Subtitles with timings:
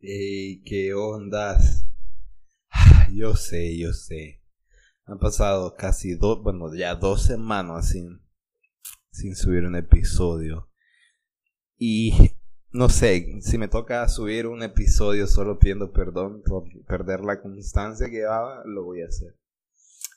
[0.00, 1.86] Ey, qué ondas.
[3.12, 4.42] Yo sé, yo sé.
[5.04, 8.20] Han pasado casi dos, bueno, ya dos semanas sin,
[9.12, 10.68] sin subir un episodio.
[11.78, 12.32] Y
[12.72, 18.08] no sé, si me toca subir un episodio solo pidiendo perdón por perder la constancia
[18.08, 19.39] que llevaba, lo voy a hacer.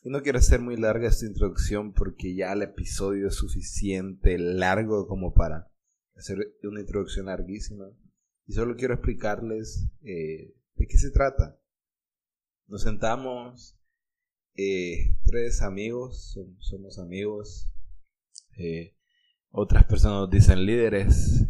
[0.05, 5.07] Y no quiero hacer muy larga esta introducción porque ya el episodio es suficiente largo
[5.07, 5.71] como para
[6.17, 7.85] hacer una introducción larguísima.
[8.45, 11.57] Y solo quiero explicarles eh, de qué se trata.
[12.67, 13.79] Nos sentamos
[14.55, 17.71] eh, tres amigos, somos amigos.
[18.57, 18.97] Eh,
[19.51, 21.47] otras personas dicen líderes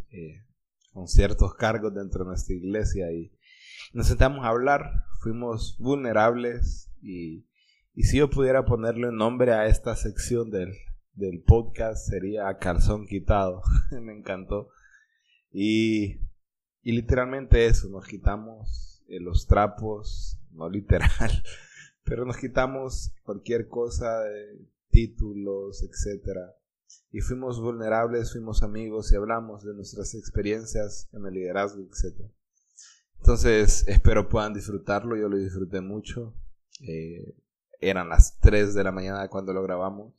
[0.92, 3.36] con ciertos cargos dentro de nuestra iglesia y
[3.94, 5.06] nos sentamos a hablar.
[5.22, 7.48] Fuimos vulnerables y,
[7.94, 10.74] y si yo pudiera ponerle un nombre a esta sección del,
[11.14, 13.62] del podcast sería calzón quitado.
[14.02, 14.70] Me encantó.
[15.52, 16.20] Y
[16.84, 21.32] y literalmente eso, nos quitamos eh, los trapos, no literal,
[22.04, 24.24] pero nos quitamos cualquier cosa,
[24.90, 26.40] títulos, etc.
[27.10, 32.30] Y fuimos vulnerables, fuimos amigos y hablamos de nuestras experiencias en el liderazgo, etc.
[33.20, 36.36] Entonces, espero puedan disfrutarlo, yo lo disfruté mucho.
[36.82, 37.34] Eh,
[37.90, 40.14] eran las 3 de la mañana cuando lo grabamos.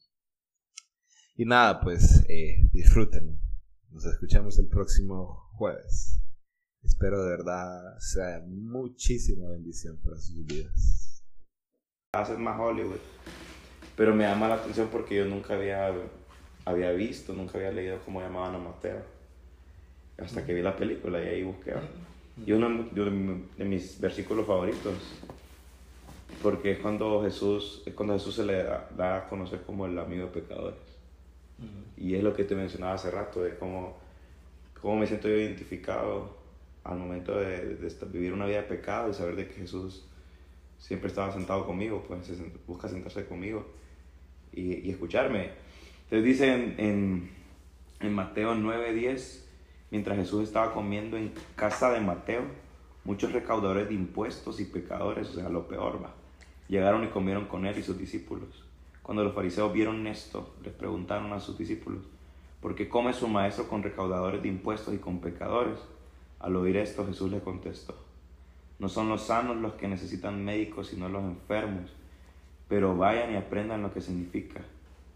[1.36, 3.40] Y nada, pues eh, disfruten.
[3.90, 6.20] Nos escuchamos el próximo jueves.
[6.82, 11.24] Espero de verdad sea muchísima bendición para sus vidas.
[12.12, 13.00] Hacer más Hollywood.
[13.96, 15.92] Pero me llama la atención porque yo nunca había,
[16.64, 19.02] había visto, nunca había leído cómo llamaban a Mateo.
[20.18, 21.74] Hasta que vi la película y ahí busqué.
[22.44, 24.94] Y uno de mis versículos favoritos,
[26.44, 30.26] porque es cuando Jesús, es cuando Jesús se le da, a conocer como el amigo
[30.26, 30.78] de pecadores.
[31.96, 33.96] Y es lo que te mencionaba hace rato, de cómo,
[34.78, 36.36] cómo me siento yo identificado
[36.84, 37.78] al momento de,
[38.12, 40.04] vivir una vida de pecado y saber de que Jesús
[40.78, 42.30] siempre estaba sentado conmigo, pues
[42.66, 43.64] busca sentarse conmigo
[44.52, 45.48] y, escucharme.
[46.02, 47.30] Entonces dice en, en,
[48.00, 49.40] en Mateo 9:10,
[49.90, 52.42] mientras Jesús estaba comiendo en casa de Mateo,
[53.04, 56.14] muchos recaudadores de impuestos y pecadores, o sea, lo peor, va,
[56.68, 58.64] llegaron y comieron con él y sus discípulos.
[59.02, 62.02] Cuando los fariseos vieron esto, les preguntaron a sus discípulos,
[62.60, 65.78] ¿por qué come su maestro con recaudadores de impuestos y con pecadores?
[66.40, 67.94] Al oír esto, Jesús le contestó,
[68.78, 71.90] no son los sanos los que necesitan médicos, sino los enfermos,
[72.68, 74.62] pero vayan y aprendan lo que significa.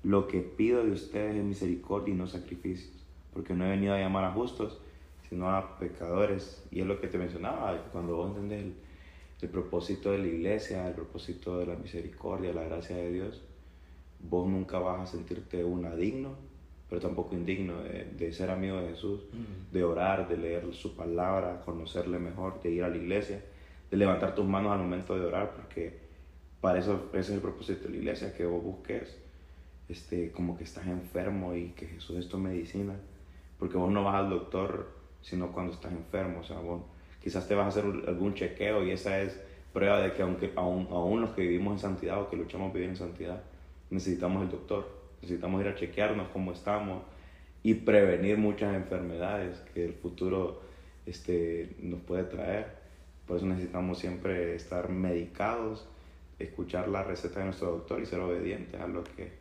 [0.05, 3.99] Lo que pido de ustedes es misericordia y no sacrificios, porque no he venido a
[3.99, 4.79] llamar a justos,
[5.29, 6.65] sino a pecadores.
[6.71, 8.75] Y es lo que te mencionaba, cuando vos entendés
[9.41, 13.43] el propósito de la iglesia, el propósito de la misericordia, la gracia de Dios,
[14.21, 16.49] vos nunca vas a sentirte una digno
[16.89, 19.21] pero tampoco indigno de, ser amigo de Jesús,
[19.71, 23.45] de orar, de leer su palabra, conocerle mejor, de ir a la iglesia,
[23.91, 25.99] de levantar tus manos al momento de orar, porque
[26.63, 29.19] para eso ese es el propósito de la iglesia, que vos busques
[29.89, 32.95] este, como que estás enfermo y que Jesús es tu medicina,
[33.59, 36.83] porque vos no vas al doctor sino cuando estás enfermo, o sea, vos
[37.29, 39.39] quizás te vas a hacer algún chequeo y esa es
[39.75, 42.89] prueba de que aunque aún, aún los que vivimos en santidad o que luchamos vivir
[42.89, 43.43] en santidad,
[43.91, 47.03] necesitamos el doctor necesitamos ir a chequearnos cómo estamos
[47.63, 50.63] y prevenir muchas enfermedades que el futuro
[51.05, 52.79] este, nos puede traer.
[53.27, 55.87] Por eso necesitamos siempre estar medicados,
[56.39, 59.33] escuchar la receta de nuestro doctor y ser obedientes a lo que,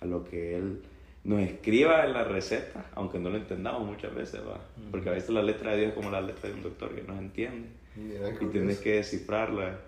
[0.00, 0.82] a lo que él
[1.24, 4.60] nos escriba en la receta, aunque no lo entendamos muchas veces, ¿va?
[4.90, 7.02] Porque a veces la letra de Dios es como la letra de un doctor que
[7.02, 7.68] no entiende.
[7.96, 9.78] y tienes que descifrarla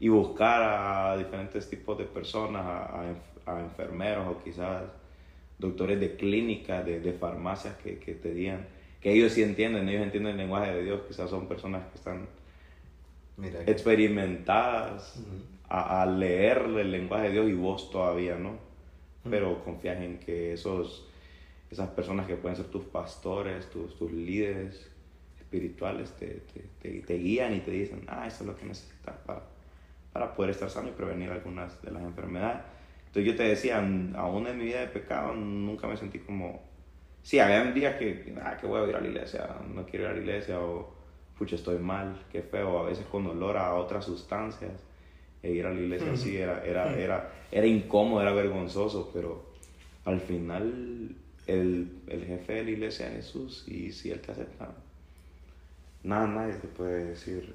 [0.00, 3.14] y buscar a diferentes tipos de personas, a,
[3.46, 4.82] a enfermeros o quizás
[5.58, 8.66] doctores de clínica, de, de farmacias que, que, te digan,
[9.00, 12.26] que ellos sí entienden, ellos entienden el lenguaje de Dios, quizás son personas que están
[13.66, 15.22] experimentadas
[15.68, 18.65] a, a, leer el lenguaje de Dios y vos todavía no,
[19.30, 21.08] pero confías en que esos,
[21.70, 24.90] esas personas que pueden ser tus pastores, tus, tus líderes
[25.38, 26.42] espirituales te,
[26.80, 29.42] te, te, guían y te dicen, ah, eso es lo que necesitas para,
[30.12, 32.62] para poder estar sano y prevenir algunas de las enfermedades.
[33.06, 36.62] Entonces yo te decía, aún en mi vida de pecado nunca me sentí como...
[37.22, 40.10] Sí, había días que, ah, que voy a ir a la iglesia, no quiero ir
[40.10, 40.94] a la iglesia, o
[41.38, 44.85] pucha, estoy mal, qué feo, a veces con olor a otras sustancias,
[45.46, 49.44] e ir a la iglesia sí era, era, era, era incómodo, era vergonzoso, pero
[50.04, 51.14] al final
[51.46, 54.74] el, el jefe de la iglesia es Jesús, y si Él te acepta,
[56.02, 57.54] nada, nadie te puede decir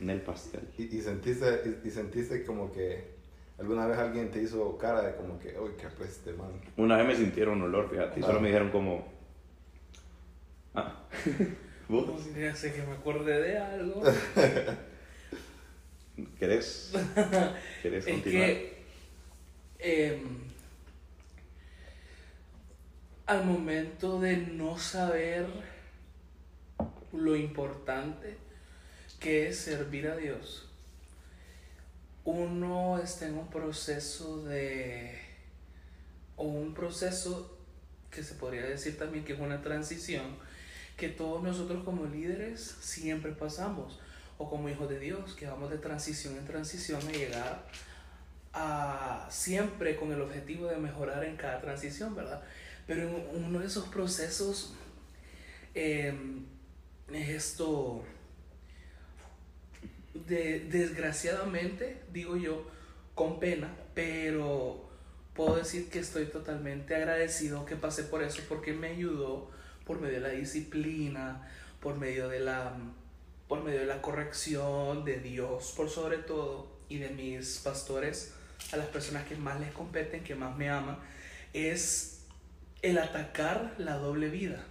[0.00, 0.62] en el pastel.
[0.78, 3.14] Y, y, sentiste, y, y sentiste como que
[3.58, 6.50] ¿Alguna vez alguien te hizo cara de como que, uy, qué apeste, man?
[6.76, 9.06] Una vez me sintieron olor, fíjate, y solo me dijeron como...
[10.74, 10.92] Ah,
[11.88, 14.02] ¿vos No sé, sé que me acordé de algo.
[16.38, 16.92] querés,
[17.82, 18.48] querés es continuar?
[18.48, 18.84] que
[19.78, 20.38] em,
[23.26, 25.46] al momento de no saber
[27.12, 28.36] lo importante
[29.20, 30.68] que es servir a Dios,
[32.24, 35.18] uno está en un proceso de,
[36.36, 37.58] o un proceso
[38.10, 40.36] que se podría decir también que es una transición,
[40.96, 43.98] que todos nosotros como líderes siempre pasamos,
[44.38, 47.66] o como hijos de Dios, que vamos de transición en transición a llegar
[48.52, 52.42] a siempre con el objetivo de mejorar en cada transición, ¿verdad?
[52.86, 54.74] Pero en uno de esos procesos
[55.74, 56.14] eh,
[57.12, 58.04] es esto,
[60.14, 62.66] de, desgraciadamente, digo yo,
[63.14, 64.88] con pena, pero
[65.34, 69.50] puedo decir que estoy totalmente agradecido que pasé por eso porque me ayudó
[69.84, 71.48] por medio de la disciplina,
[71.80, 72.72] por medio de la,
[73.48, 78.34] por medio de la corrección de Dios, por sobre todo, y de mis pastores,
[78.72, 80.98] a las personas que más les competen, que más me aman,
[81.52, 82.22] es
[82.82, 84.64] el atacar la doble vida,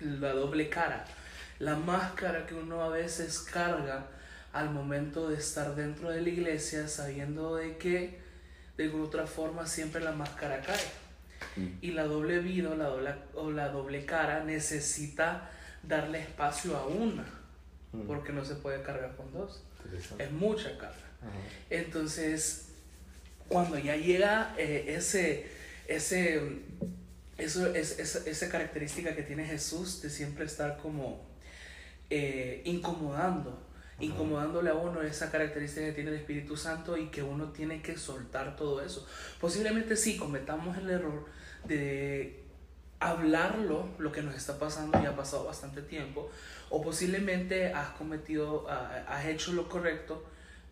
[0.00, 1.04] la doble cara,
[1.58, 4.08] la máscara que uno a veces carga
[4.52, 8.20] al momento de estar dentro de la iglesia sabiendo de que
[8.76, 11.06] de alguna otra forma siempre la máscara cae.
[11.56, 11.78] Mm.
[11.82, 15.50] Y la doble vida o la doble, o la doble cara necesita
[15.82, 17.24] darle espacio a una,
[18.04, 18.06] Mm.
[18.06, 19.62] porque no se puede cargar con dos.
[20.18, 20.96] Es mucha carga.
[21.22, 21.30] Ajá.
[21.70, 22.68] Entonces,
[23.48, 25.46] cuando ya llega eh, ese,
[25.86, 26.40] ese,
[27.38, 31.24] eso, es, esa, esa característica que tiene Jesús de siempre estar como
[32.10, 33.62] eh, incomodando,
[33.98, 37.96] incomodándole a uno esa característica que tiene el Espíritu Santo y que uno tiene que
[37.96, 39.06] soltar todo eso.
[39.40, 41.26] Posiblemente sí cometamos el error
[41.66, 42.45] de
[43.00, 46.30] hablarlo, lo que nos está pasando y ha pasado bastante tiempo,
[46.70, 50.24] o posiblemente has cometido, has hecho lo correcto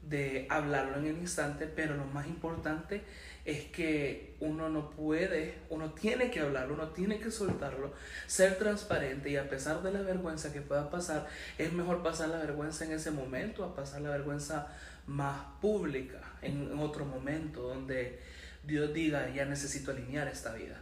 [0.08, 3.02] de hablarlo en el instante, pero lo más importante
[3.44, 7.92] es que uno no puede, uno tiene que hablarlo, uno tiene que soltarlo,
[8.26, 11.26] ser transparente y a pesar de la vergüenza que pueda pasar,
[11.58, 14.68] es mejor pasar la vergüenza en ese momento a pasar la vergüenza
[15.06, 18.20] más pública en, en otro momento donde
[18.62, 20.80] Dios diga, ya necesito alinear esta vida.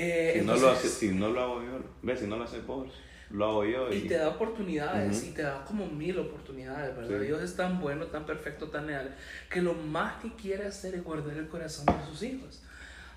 [0.00, 2.64] Eh, Si no, lo hace, si no lo hago yo, ves, si no lo haces
[2.64, 2.88] vos,
[3.30, 3.92] lo hago yo.
[3.92, 7.18] y Y, te da oportunidades y te da como mil oportunidades, ¿verdad?
[7.18, 7.26] Sí.
[7.26, 9.16] Dios es tan bueno, tan perfecto, tan leal,
[9.50, 12.62] que lo más que quiere hacer es guardar el corazón de sus hijos.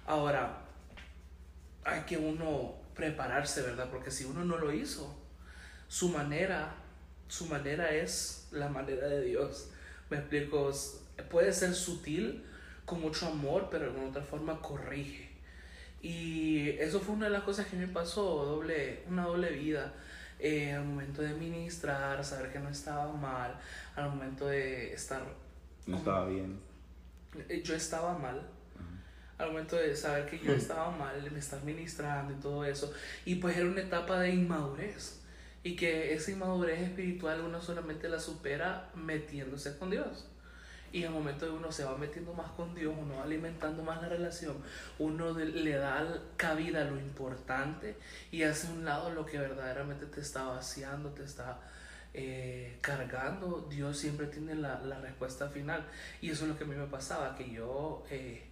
[0.08, 0.64] Ahora,
[1.84, 3.90] hay que uno prepararse, ¿verdad?
[3.92, 5.16] Porque si uno no lo hizo,
[5.88, 6.74] su manera,
[7.28, 9.70] su manera es la manera de Dios.
[10.10, 10.72] Me explico,
[11.30, 12.44] puede ser sutil,
[12.86, 15.31] con mucho amor, pero de alguna otra forma corrige.
[16.02, 19.94] Y eso fue una de las cosas que me pasó, doble, una doble vida.
[20.40, 23.56] Eh, al momento de ministrar, saber que no estaba mal,
[23.96, 25.22] al momento de estar...
[25.86, 26.60] no estaba bien.
[27.48, 28.42] eh, Yo estaba mal,
[29.38, 32.92] al momento de saber que yo estaba mal, de estar ministrando y todo eso.
[33.26, 35.20] Y pues era una etapa de inmadurez.
[35.64, 40.28] Y que esa inmadurez espiritual uno solamente la supera metiéndose con Dios.
[40.92, 44.02] Y el momento de uno se va metiendo más con Dios, uno va alimentando más
[44.02, 44.58] la relación,
[45.00, 47.96] uno le da cabida a lo importante
[48.30, 51.60] y hace un lado lo que verdaderamente te está vaciando, te está
[52.14, 53.68] eh, cargando.
[53.70, 55.86] Dios siempre tiene la, la respuesta final.
[56.22, 58.44] Y eso es lo que a mí me pasaba, que yo eh,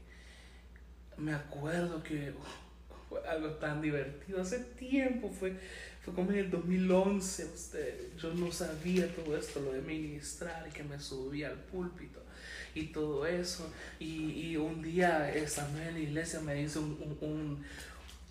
[1.18, 2.34] me acuerdo que
[3.10, 5.58] fue algo tan divertido hace tiempo, fue,
[6.04, 10.72] fue como en el 2011, usted, yo no sabía todo esto, lo de ministrar y
[10.72, 12.29] que me subía al púlpito
[12.76, 13.72] y todo eso.
[14.00, 17.66] Y, y un día estando en la iglesia me dice un, un, un,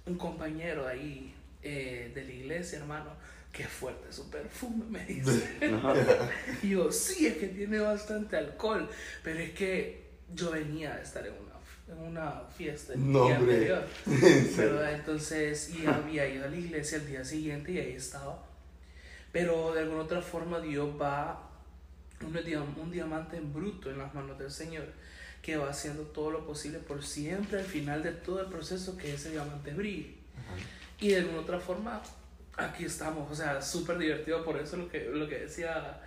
[0.07, 3.11] un compañero ahí eh, de la iglesia, hermano,
[3.53, 5.59] qué fuerte su perfume, me dice.
[6.63, 8.89] Y yo, sí, es que tiene bastante alcohol,
[9.23, 11.55] pero es que yo venía a estar en una,
[12.03, 13.55] en una fiesta el No, día hombre.
[13.55, 13.87] anterior.
[14.57, 14.95] ¿verdad?
[14.95, 18.45] Entonces, y había ido a la iglesia el día siguiente y ahí estaba.
[19.33, 21.48] Pero de alguna otra forma Dios va,
[22.25, 24.85] un, diam- un diamante en bruto en las manos del Señor,
[25.43, 29.15] que va haciendo todo lo posible por siempre al final de todo el proceso que
[29.15, 30.15] ese diamante brille.
[31.01, 32.01] Y de alguna otra forma,
[32.57, 36.01] aquí estamos, o sea, súper divertido, por eso lo que, lo que decía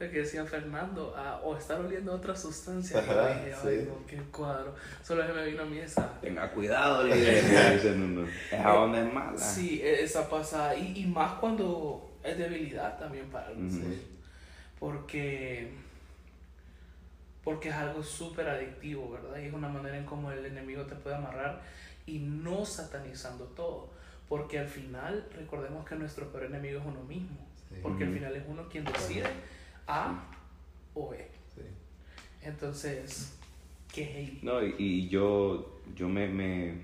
[0.00, 2.98] lo que decía Fernando, ah, o estar oliendo otra sustancia.
[2.98, 3.86] Ajá, dije, ay, sí.
[3.88, 4.74] no, qué cuadro.
[5.00, 6.20] Solo que me vino a mí esa.
[6.20, 7.44] Tenga cuidado, líder.
[7.44, 8.26] me dicen uno.
[8.50, 9.38] Esa onda es mala.
[9.38, 10.74] Sí, e- esa pasada.
[10.74, 13.74] Y, y más cuando es debilidad también para algunos.
[13.74, 13.94] Ujú.
[14.82, 15.70] Porque
[17.44, 19.38] porque es algo súper adictivo, ¿verdad?
[19.40, 21.62] Y es una manera en cómo el enemigo te puede amarrar
[22.04, 23.90] y no satanizando todo,
[24.28, 27.38] porque al final recordemos que nuestro peor enemigo es uno mismo,
[27.80, 29.22] porque al final es uno quien decide
[29.86, 30.24] A
[30.94, 31.28] o B.
[32.42, 33.38] Entonces,
[33.92, 36.74] ¿qué es No, y, y yo, yo me, me,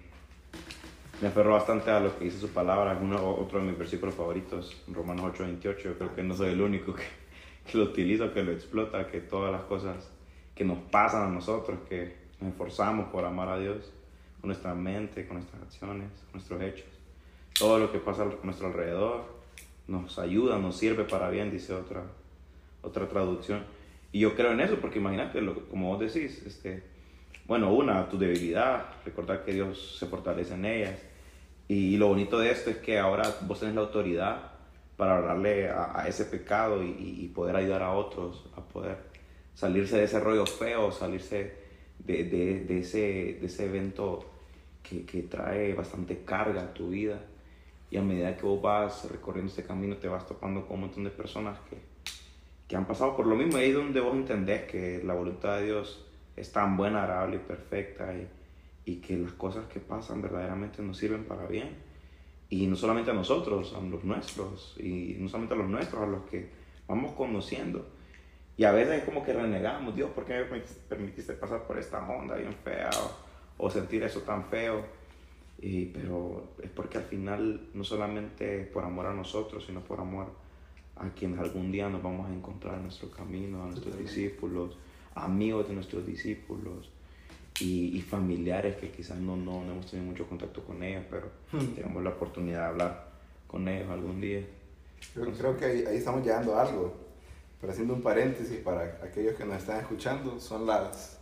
[1.21, 4.81] me aferro bastante a lo que dice su palabra, uno, otro de mis versículos favoritos,
[4.87, 7.03] Romanos 8:28, yo creo que no soy el único que,
[7.71, 10.11] que lo utiliza, que lo explota, que todas las cosas
[10.55, 13.93] que nos pasan a nosotros, que nos esforzamos por amar a Dios
[14.41, 16.89] con nuestra mente, con nuestras acciones, con nuestros hechos.
[17.59, 19.25] Todo lo que pasa a nuestro alrededor
[19.87, 22.03] nos ayuda, nos sirve para bien, dice otra,
[22.83, 23.65] otra traducción.
[24.13, 26.83] Y yo creo en eso, porque imagínate, como vos decís, este,
[27.47, 30.99] bueno, una, tu debilidad, recordar que Dios se fortalece en ellas.
[31.67, 34.48] Y, lo bonito de esto es que ahora vos tenés la autoridad
[34.99, 38.99] para hablarle a, ese pecado y, poder ayudar a otros a poder
[39.55, 41.55] salirse de ese rollo feo, salirse
[42.01, 44.29] de, ese, evento
[44.83, 47.21] que, trae bastante carga a tu vida.
[47.93, 51.05] Y a medida que vos vas recorriendo ese camino, te vas topando con un montón
[51.05, 51.77] de personas que,
[52.67, 53.57] que han pasado por lo mismo.
[53.57, 57.39] Ahí es donde vos entendés que la voluntad de Dios es tan buena, agradable y
[57.39, 58.13] perfecta.
[58.15, 58.27] Y,
[58.85, 61.88] y que las cosas que pasan verdaderamente nos sirven para bien.
[62.51, 64.77] Y no solamente a nosotros, a los nuestros.
[64.79, 66.49] Y no solamente a los nuestros, a los que
[66.87, 67.87] vamos conociendo.
[68.57, 72.07] Y a veces es como que renegamos, Dios, ¿por qué me permitiste pasar por esta
[72.09, 72.91] onda bien fea?
[73.57, 74.85] O, sentir eso tan feo.
[75.61, 80.33] Y, pero es porque al final no solamente por amor a nosotros, sino por amor
[80.97, 84.77] a quienes algún día nos vamos a encontrar en nuestro camino, a nuestros discípulos,
[85.15, 86.91] amigos de nuestros discípulos
[87.61, 91.75] y, familiares que quizás no, no, hemos tenido mucho contacto con ellos, pero hmm.
[91.75, 93.09] tenemos la oportunidad de hablar
[93.47, 94.47] con ellos algún día.
[95.15, 97.09] Yo creo que ahí, ahí estamos llegando a algo
[97.61, 101.19] pero haciendo un paréntesis para aquellos que nos están escuchando, son las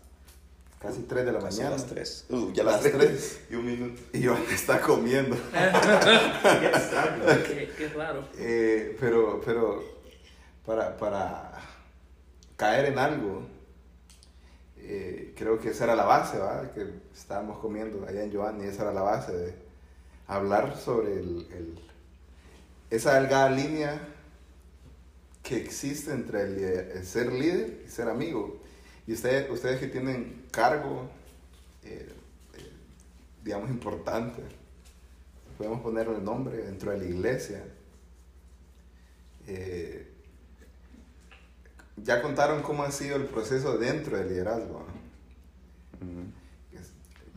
[0.78, 1.70] casi 3 de la mañana.
[1.70, 2.26] las 3.
[2.28, 3.40] Uh, ya las 3.
[3.50, 4.02] Y un minuto.
[4.12, 5.34] Y Iván está comiendo.
[7.46, 8.28] qué, qué, raro.
[8.36, 9.82] Eh, pero, pero
[10.66, 11.52] para, para
[12.56, 13.42] caer en algo,
[14.88, 16.70] eh, creo que esa era la base, ¿va?
[16.72, 19.54] Que estábamos comiendo allá en y esa era la base de
[20.28, 21.80] hablar sobre el,
[22.90, 24.00] esa delgada línea
[25.42, 28.60] que existe entre el, ser líder y ser amigo.
[29.06, 31.08] Y ustedes, ustedes que tienen cargo,
[31.84, 32.08] eh,
[32.54, 32.70] eh,
[33.42, 34.42] digamos, importante,
[35.58, 37.64] podemos ponerle nombre dentro de la iglesia.
[39.48, 40.15] Eh,
[41.96, 44.84] ya contaron cómo ha sido el proceso dentro del liderazgo.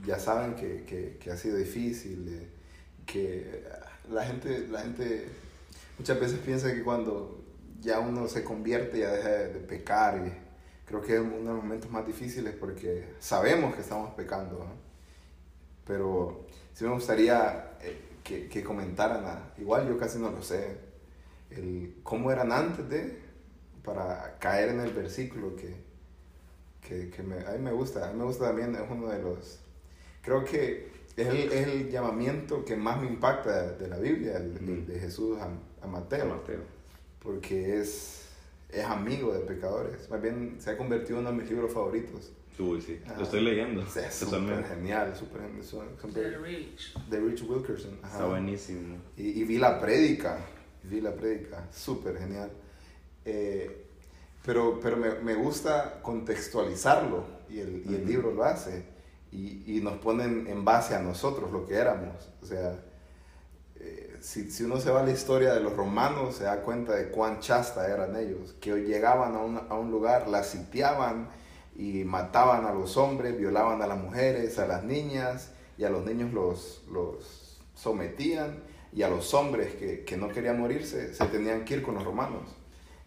[0.06, 2.48] Ya saben que, que, ha sido difícil,
[3.06, 3.64] que
[4.10, 5.28] la gente, la gente
[5.98, 7.44] muchas veces piensa que cuando
[7.82, 10.32] ya uno se convierte, ya deja de, pecar y
[10.88, 14.66] creo que es uno de los momentos más difíciles porque sabemos que estamos pecando,
[15.86, 20.78] pero sí me gustaría eh, que, que, comentaran, igual yo casi no lo sé,
[21.52, 23.29] el, cómo eran antes de,
[23.84, 25.76] para caer en el versículo que,
[26.82, 29.22] que, que me, a mí me gusta, a mí me gusta también, es uno de
[29.22, 29.60] los,
[30.22, 34.86] creo que es el, es el llamamiento que más me impacta de, la Biblia, el,
[34.86, 35.50] de Jesús a,
[35.84, 36.24] a Mateo.
[36.24, 36.80] A Mateo
[37.22, 38.26] porque es,
[38.70, 40.10] es amigo de pecadores.
[40.10, 42.32] Más bien se ha convertido en uno de mis libros favoritos.
[42.58, 43.82] Uy, sí, lo estoy leyendo.
[43.84, 45.42] Es súper genial, súper
[46.14, 46.94] The Rich.
[47.10, 48.00] The Rich Wilkerson.
[48.04, 48.98] Está buenísimo.
[49.16, 50.40] Y, y, vi la prédica,
[50.84, 52.52] vi la prédica, súper genial.
[53.26, 53.86] Eh,
[54.46, 58.86] pero pero me, me, gusta contextualizarlo y el, y el libro lo hace.
[59.32, 62.30] Y, y, nos ponen en base a nosotros lo que éramos.
[62.42, 62.80] O sea,
[64.22, 67.10] si, si, uno se va a la historia de los romanos, se da cuenta de
[67.10, 71.30] cuán chasta eran ellos, que llegaban a un, a un lugar, la sitiaban
[71.76, 76.06] y mataban a los hombres, violaban a las mujeres, a las niñas, y a los
[76.06, 81.64] niños los, los sometían, y a los hombres que, que, no querían morirse se tenían
[81.64, 82.56] que ir con los romanos.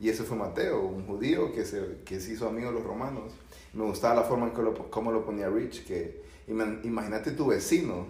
[0.03, 3.33] Y ese fue Mateo, un judío que se, que se hizo amigo de los romanos.
[3.73, 4.73] Me gustaba la forma en que lo,
[5.13, 8.09] lo ponía Rich, que imagínate tu vecino.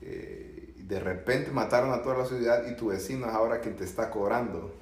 [0.00, 3.84] Eh, de repente mataron a toda la ciudad y tu vecino es ahora quien te
[3.84, 4.72] está cobrando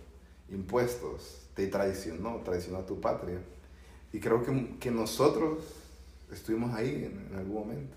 [0.50, 3.40] impuestos, te traicionó, traicionó a tu patria.
[4.12, 5.64] Y creo que, que nosotros
[6.30, 7.96] estuvimos ahí en, algún momento,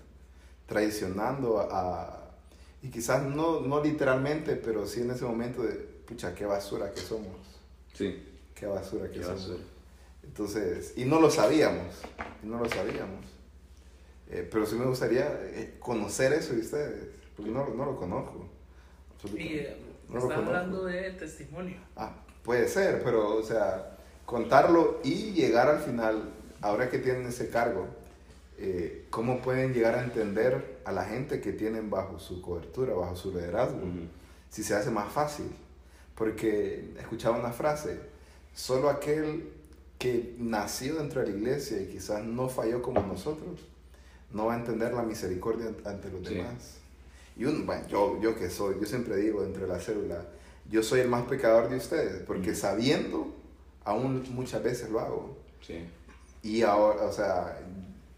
[0.66, 2.32] traicionando a,
[2.82, 7.00] y quizás no, no literalmente, pero sí en ese momento de, pucha, qué basura que
[7.00, 7.47] somos.
[7.98, 8.24] Sí.
[8.54, 9.52] Qué basura que somos.
[10.22, 12.02] Entonces, y no lo sabíamos,
[12.42, 13.24] y no lo sabíamos.
[14.30, 18.48] Eh, pero sí me gustaría eh, conocer eso de ustedes porque no, no lo conozco.
[19.36, 19.76] Y eh,
[20.12, 21.76] está hablando de testimonio.
[21.94, 22.12] Ah,
[22.42, 27.86] puede ser, pero, o sea, contarlo y llegar al final ahora que tienen ese cargo,
[28.58, 33.14] eh, ¿cómo pueden llegar a entender a la gente que tienen bajo su cobertura, bajo
[33.14, 33.78] su liderazgo?
[33.78, 34.08] Ujú.
[34.50, 35.46] Si se hace más fácil.
[36.18, 38.00] Porque escuchaba una frase,
[38.52, 39.50] solo aquel
[39.98, 43.60] que nació dentro de la iglesia y quizás no falló como nosotros,
[44.32, 46.34] no va a entender la misericordia ante los Sí.
[46.34, 46.78] demás.
[47.36, 50.24] Y un, bueno, yo, yo que soy, yo siempre digo dentro de la célula,
[50.68, 52.54] yo soy el más pecador de ustedes, porque Mm.
[52.56, 53.32] sabiendo,
[53.84, 55.38] aún muchas veces lo hago.
[55.64, 55.84] Sí.
[56.42, 57.60] Y ahora, o sea,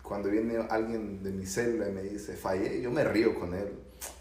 [0.03, 3.69] cuando viene alguien de mi célula y me dice, fallé, yo me río con él.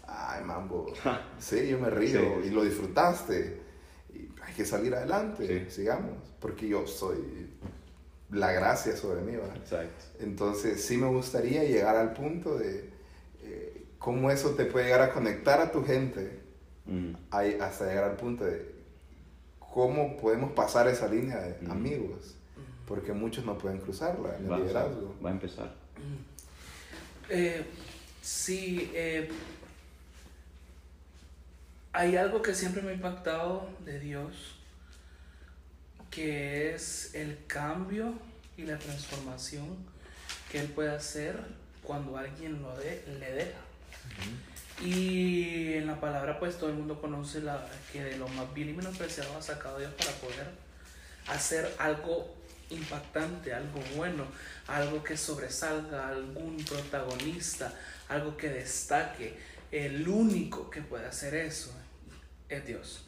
[0.06, 0.92] Ay, mambo.
[1.38, 2.48] Sí, yo me río Sí.
[2.48, 3.59] y lo disfrutaste.
[4.50, 5.70] Hay que salir adelante, Sí.
[5.82, 7.18] sigamos, porque yo soy
[8.32, 9.36] la gracia sobre mí.
[9.36, 9.56] ¿verdad?
[9.56, 10.04] Exacto.
[10.18, 12.90] Entonces, sí me gustaría llegar al punto de
[13.44, 16.40] eh, cómo eso te puede llegar a conectar a tu gente,
[16.86, 17.16] Ujú.
[17.30, 18.74] ahí- hasta llegar al punto de
[19.72, 21.72] cómo podemos pasar esa línea de Ujú.
[21.72, 22.34] amigos,
[22.86, 25.14] porque muchos no pueden cruzarla en el Va, a- liderazgo.
[25.24, 25.72] va a empezar.
[27.28, 27.64] Eh,
[28.20, 29.28] sí, eh,
[31.92, 34.56] hay algo que siempre me ha impactado de Dios,
[36.10, 38.14] que es el cambio
[38.56, 39.76] y la transformación
[40.50, 41.36] que Él puede hacer
[41.82, 43.58] cuando alguien lo de, le deja.
[44.84, 48.70] Y en la palabra, pues todo el mundo conoce la, que de lo más vil
[48.70, 50.46] y menospreciado ha sacado Dios para poder
[51.26, 52.34] hacer algo
[52.70, 54.24] impactante, algo bueno,
[54.68, 57.74] algo que sobresalga, algún protagonista,
[58.08, 59.36] algo que destaque.
[59.70, 61.72] El único que puede hacer eso
[62.50, 63.06] es Dios.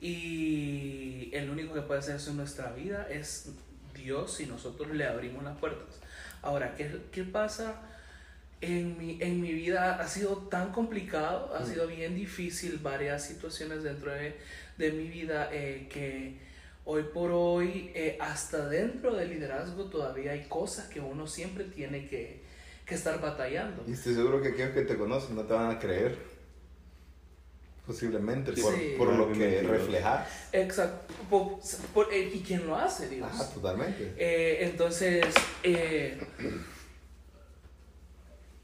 [0.00, 3.50] Y el único que puede hacer eso en nuestra vida es
[3.94, 6.00] Dios si nosotros le abrimos las puertas.
[6.42, 7.80] Ahora, ¿qué, qué pasa?
[8.60, 13.82] En mi, en mi vida ha sido tan complicado, ha sido bien difícil varias situaciones
[13.82, 14.36] dentro de,
[14.78, 16.38] de mi vida eh, que
[16.84, 22.06] hoy por hoy, eh, hasta dentro del liderazgo todavía hay cosas que uno siempre tiene
[22.06, 22.42] que,
[22.86, 23.84] que estar batallando.
[23.86, 26.33] Y estoy seguro que aquellos que te conocen no te van a creer.
[27.86, 28.94] Posiblemente por, Sí.
[28.96, 30.26] por lo que reflejas.
[30.52, 31.12] Exacto.
[31.28, 31.58] Por-
[31.92, 33.28] por- eh, ¿Y quién lo hace, Dios?
[33.30, 34.14] Ah, totalmente.
[34.16, 35.22] Eh, entonces,
[35.62, 36.18] eh,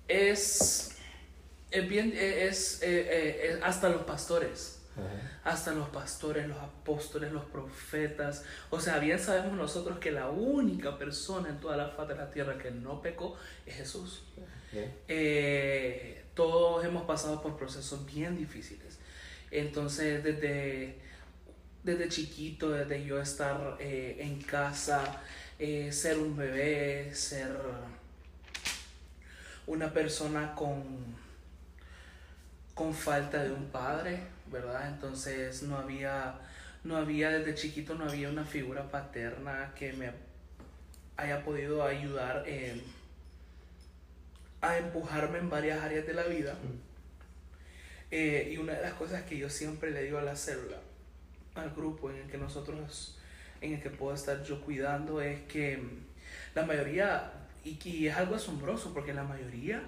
[0.08, 0.96] es,
[1.70, 3.06] es bien, es, eh,
[3.52, 5.40] eh, hasta los pastores, Ajá.
[5.44, 8.44] hasta los pastores, los apóstoles, los profetas.
[8.70, 12.30] O sea, bien sabemos nosotros que la única persona en toda la faz de la
[12.30, 14.22] tierra que no pecó es Jesús.
[16.34, 18.98] Todos hemos pasado por procesos bien difíciles.
[19.50, 20.96] Entonces, desde,
[21.82, 25.22] desde chiquito, desde yo estar eh, en casa,
[25.58, 27.56] eh, ser un bebé, ser
[29.66, 30.82] una persona con,
[32.74, 34.88] con falta de un padre, ¿verdad?
[34.88, 36.38] Entonces no había,
[36.84, 40.12] no había, desde chiquito no había una figura paterna que me
[41.16, 42.44] haya podido ayudar
[44.60, 46.54] a empujarme en varias áreas de la vida.
[48.10, 50.78] Eh, y una de las cosas que yo siempre le digo a la célula,
[51.54, 53.18] al grupo en el que nosotros,
[53.60, 56.04] en el que puedo estar yo cuidando, es que mm,
[56.54, 57.32] la mayoría,
[57.64, 59.82] y, y es algo asombroso, porque la mayoría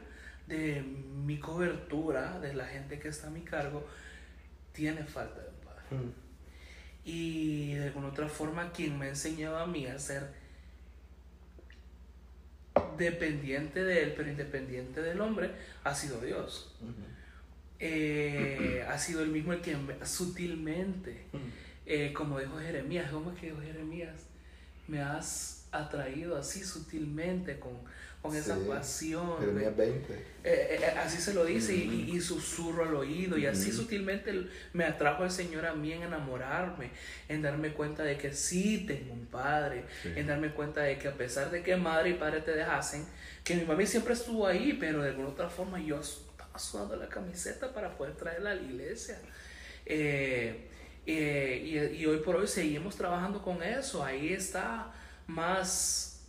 [0.47, 3.87] de mi cobertura, de la gente que está a mi cargo,
[4.73, 6.13] tiene falta de un padre.
[7.05, 10.31] Y de alguna otra forma, quien me ha enseñado a mí a ser
[12.97, 15.51] dependiente de él, pero independiente del hombre,
[15.85, 16.75] ha sido Dios.
[17.85, 21.25] Eh, ha sido el mismo el que me- sutilmente,
[21.85, 24.14] eh, como dijo Jeremías, ¿cómo es que dijo Jeremías?
[24.87, 27.73] Me has atraído así sutilmente con,
[28.21, 29.37] con esa Sí, pasión.
[29.40, 30.12] Jeremías 20.
[30.14, 33.79] Eh, eh, así se lo dice y, y- y susurro al oído y así Ujú.
[33.83, 34.33] sutilmente
[34.75, 36.90] me atrajo el Señor a mí en enamorarme,
[37.29, 40.12] en darme cuenta de que sí tengo un padre, Sí.
[40.14, 43.05] en darme cuenta de que a pesar de que madre y padre te dejasen,
[43.42, 46.01] que mi mami siempre estuvo ahí, pero de alguna otra forma yo
[46.59, 49.19] sudando la camiseta para poder traerla a la iglesia.
[49.87, 50.69] Eh,
[51.07, 54.93] eh, y, y hoy por hoy seguimos trabajando con eso, ahí está
[55.27, 56.25] más,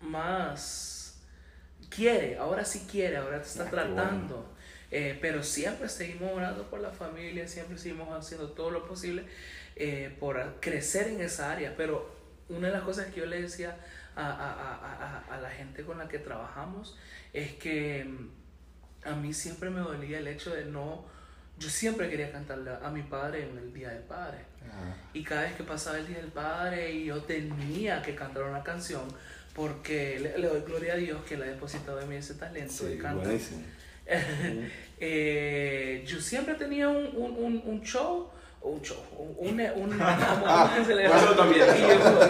[0.00, 1.20] más
[1.88, 4.54] quiere, ahora sí quiere, ahora te está Ah, tratando.
[4.92, 9.24] Eh, pero siempre seguimos orando por la familia, siempre seguimos haciendo todo lo posible
[9.76, 11.74] eh, por crecer en esa área.
[11.76, 12.12] Pero
[12.48, 13.78] una de las cosas que yo le decía
[14.16, 16.98] a, a- a- a- la gente con la que trabajamos
[17.32, 18.04] es que
[19.04, 21.04] a mí siempre me dolía el hecho de no,
[21.58, 24.38] yo siempre quería cantarle a mi padre en el Día del Padre.
[24.64, 28.44] Ah, Y cada vez que pasaba el Día del Padre y yo tenía que cantar
[28.44, 29.02] una canción,
[29.54, 32.84] porque le, le doy gloria a Dios que le ha depositado en mí ese talento
[32.84, 33.62] de sí, buenísimo.
[35.02, 38.30] Eh, yo siempre tenía un, un, un, un show
[38.62, 41.16] un show, un, un, un- ¿cómo, cómo es que se le llama?
[41.16, 41.64] Eso también.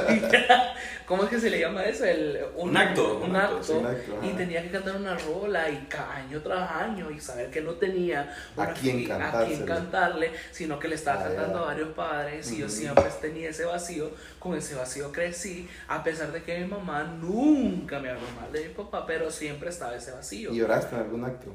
[0.09, 0.29] Y yo-
[1.07, 2.05] ¿Cómo es que se le llama eso?
[2.05, 3.64] El, Un acto, Un, un acto, acto.
[3.64, 7.19] sí, un acto, y tenía que cantar una rola y ca- año tras año y
[7.19, 9.33] saber que no tenía ¿A quién a
[9.66, 13.64] cantarle, sino que le estaba Ah, cantando a varios padres y yo siempre tenía ese
[13.64, 18.53] vacío, con ese vacío crecí, a pesar de que mi mamá nunca me habló mal
[18.53, 20.53] de mi papá, pero siempre estaba ese vacío.
[20.53, 21.53] ¿Y lloraste en algún acto?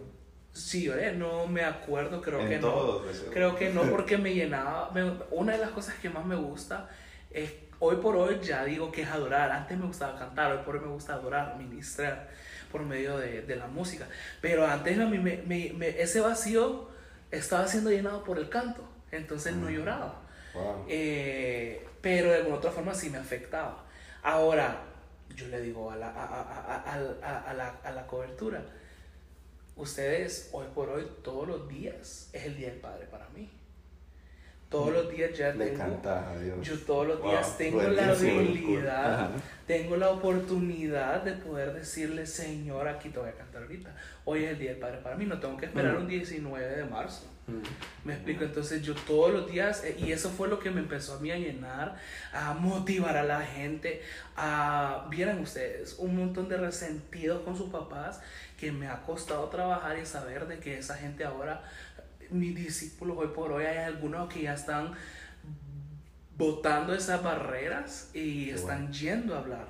[0.56, 3.32] Sí, lloré, no me acuerdo, creo En que todos, no.
[3.32, 4.89] Creo que no porque me llenaba.
[4.91, 6.89] me- una de las cosas que más me gusta
[7.30, 9.52] es, hoy por hoy ya digo que es adorar.
[9.52, 12.30] Antes me gustaba cantar, hoy por hoy me gusta adorar, ministrar
[12.72, 14.08] por medio de, de la música.
[14.41, 16.88] Pero antes a mí me, me- me- ese vacío
[17.32, 20.22] estaba siendo llenado por el canto, entonces no lloraba.
[20.54, 20.86] Wow.
[20.88, 23.84] Eh, pero de alguna otra forma sí me afectaba.
[24.24, 24.78] Ahora,
[25.36, 28.62] yo le digo a la, a, a- a- a- a- a la, a la cobertura,
[29.76, 33.50] ustedes hoy por hoy, todos los días, es el Día del Padre para mí.
[34.76, 36.02] Todos los días ya Le tengo,
[36.44, 36.68] Dios.
[36.68, 39.30] yo todos los Wow, días tengo la habilidad,
[39.66, 43.96] tengo la oportunidad de poder decirle, Señor, aquí te voy a cantar ahorita.
[44.26, 46.02] Hoy es el Día del Padre para mí, no tengo que esperar Mm.
[46.02, 47.32] un 19 de marzo.
[47.48, 47.62] Mm.
[48.08, 51.16] Me explico, entonces yo todos los días, eh, y eso fue lo que me empezó
[51.16, 51.96] a mí a llenar,
[52.34, 54.02] a motivar a la gente,
[54.36, 58.20] a, vieran ustedes, un montón de resentidos con sus papás
[58.60, 61.62] que me ha costado trabajar y saber de que esa gente ahora,
[62.32, 64.94] mis discípulos hoy por hoy, hay algunos que ya están
[66.38, 69.68] botando esas barreras y Qué están yendo a hablar.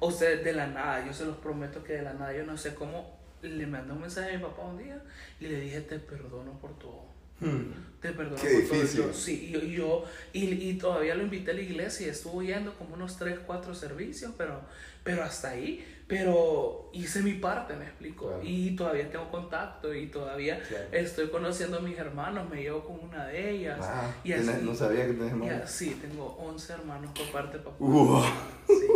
[0.00, 2.74] Ustedes de la nada, yo se los prometo que de la nada, yo no sé
[2.74, 5.02] cómo, le mandé un mensaje a mi papá un día
[5.40, 7.06] y le dije, te perdono por todo.
[7.40, 7.72] Hmm.
[8.00, 8.74] Te perdono Qué por todo.
[8.80, 9.00] difícil.
[9.02, 12.74] Yo- sí, yo, yo y, y todavía lo invité a la iglesia y estuvo yendo
[12.78, 14.60] como unos 3, 4 servicios, pero,
[15.06, 15.92] pero hasta ahí.
[16.08, 18.26] Pero hice mi parte, me explico.
[18.28, 18.42] Claro.
[18.44, 20.84] Y todavía tengo contacto y todavía Claro.
[20.92, 23.78] estoy conociendo a mis hermanos, me llevo con una de ellas.
[23.82, 25.62] Ah, y así- no sabía que tenés y hermanos.
[25.64, 27.76] así, tengo 11 hermanos por parte de papá.
[27.80, 28.22] Uy.
[28.68, 28.74] Sí.
[28.78, 28.86] Sí.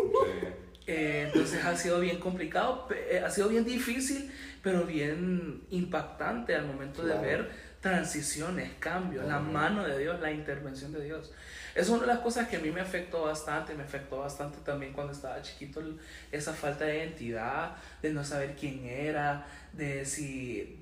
[0.86, 4.30] Eh, entonces ha sido bien complicado, eh, ha sido bien difícil,
[4.62, 7.20] pero bien impactante al momento Claro.
[7.22, 11.32] de ver transiciones, cambios, la mano de Dios, la intervención de Dios.
[11.74, 14.92] Es una de las cosas que a mí me afectó bastante, me afectó bastante también
[14.92, 15.80] cuando estaba chiquito,
[16.32, 20.78] esa falta de identidad, de no saber quién era, de si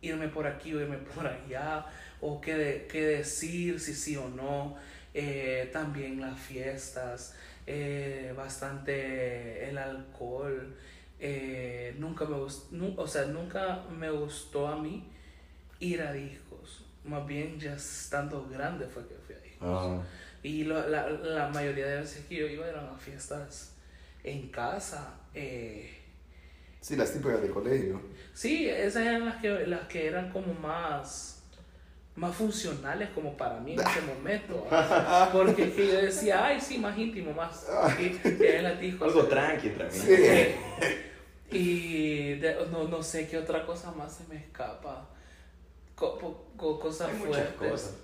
[0.00, 1.86] irme por aquí o irme por allá,
[2.20, 4.76] o qué, de- qué decir, si sí o no.
[5.14, 7.34] Eh, también las fiestas,
[7.66, 10.74] eh, bastante el alcohol.
[11.24, 15.08] eh, nunca me gustó, o sea, nunca me gustó a mí
[15.78, 16.84] ir a discos.
[17.04, 19.68] Más bien ya estando grande fue que fui a discos.
[20.42, 23.74] Y lo- la, la mayoría de veces que yo iba eran a fiestas
[24.24, 25.14] en casa.
[25.34, 25.98] eh,
[26.80, 28.00] sí, las típicas de colegio.
[28.34, 31.42] Sí, esas eran las que, las que eran como más,
[32.16, 34.66] más funcionales como para mí en ese momento.
[34.70, 35.28] ¿ah?
[35.32, 37.66] Porque es que yo decía, ay, sí, más íntimo, más.
[39.00, 39.90] Algo tranqui también.
[39.90, 40.54] Sí.
[41.56, 45.08] y de- no, no sé qué otra cosa más se me escapa.
[45.94, 47.70] Co- co- cosas Hay muchas fuertes.
[47.70, 47.94] cosas.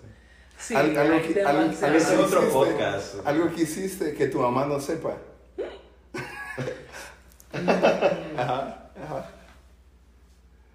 [0.58, 0.92] Sí, algo,
[1.22, 3.26] que, algo, que otro hiciste- podcast.
[3.26, 5.16] Algo que hiciste que tu mamá no sepa.
[8.36, 9.30] Ajá, ajá.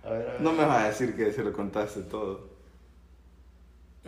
[0.04, 0.42] A ver, a ver.
[0.42, 2.50] No me vas a decir que se lo contaste todo.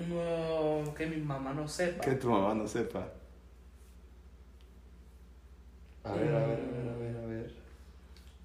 [0.07, 2.03] No, que mi mamá no sepa.
[2.03, 3.07] Que tu mamá no sepa.
[6.03, 7.53] A ver, a ver, a ver, a ver, a ver.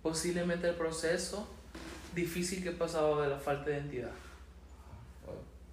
[0.02, 1.48] Posiblemente el proceso
[2.14, 4.12] difícil que he pasado de la falta de identidad.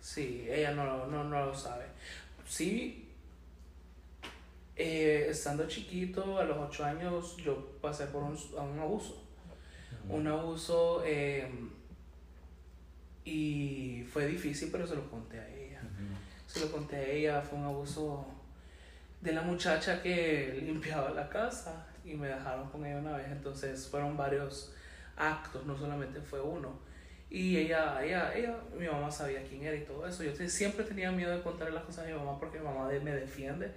[0.08, 1.84] Sí, ella no, no, no lo sabe.
[2.48, 3.10] Sí,
[4.78, 9.22] eh, estando chiquito, a los 8 años, yo pasé por un, abuso.
[10.08, 11.52] Un abuso eh,
[13.26, 15.82] y fue difícil, pero se lo conté a ella.
[16.48, 18.26] Se lo conté a ella, fue un abuso
[19.20, 23.28] de la muchacha que limpiaba la casa y me dejaron con ella una vez.
[23.30, 24.74] Entonces fueron varios
[25.17, 26.87] actos, no solamente fue uno.
[27.30, 30.24] Y ella, ella, ella, mi mamá sabía quién era y todo eso.
[30.24, 33.12] Yo siempre tenía miedo de contarle las cosas a mi mamá porque mi mamá me
[33.12, 33.72] defiende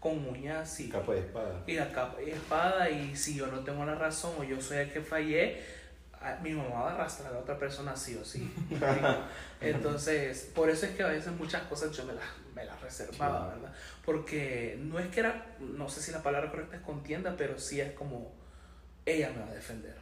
[0.00, 1.62] con uñas y, Capa de espada.
[1.66, 2.88] y a capa y espada.
[2.90, 5.60] Y si yo no tengo la razón o yo soy el que fallé,
[6.42, 8.50] mi mamá va a arrastrar a otra persona sí o sí.
[9.60, 13.46] Entonces, por eso es que a veces muchas cosas yo me las, me las reservaba,
[13.46, 13.60] Claro.
[13.60, 13.74] ¿verdad?
[14.04, 17.80] Porque no es que era, no sé si la palabra correcta es contienda, pero sí
[17.80, 18.32] es como,
[19.04, 19.94] ella me va a defender.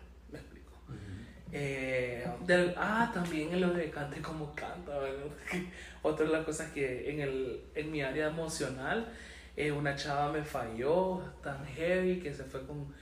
[1.57, 5.27] Eh, del- ah, también en lo de cante como canta, ¿verdad?
[6.03, 9.09] Otra de las cosas que en, el, en mi área emocional,
[9.57, 12.93] eh, una chava me falló tan heavy que se fue con,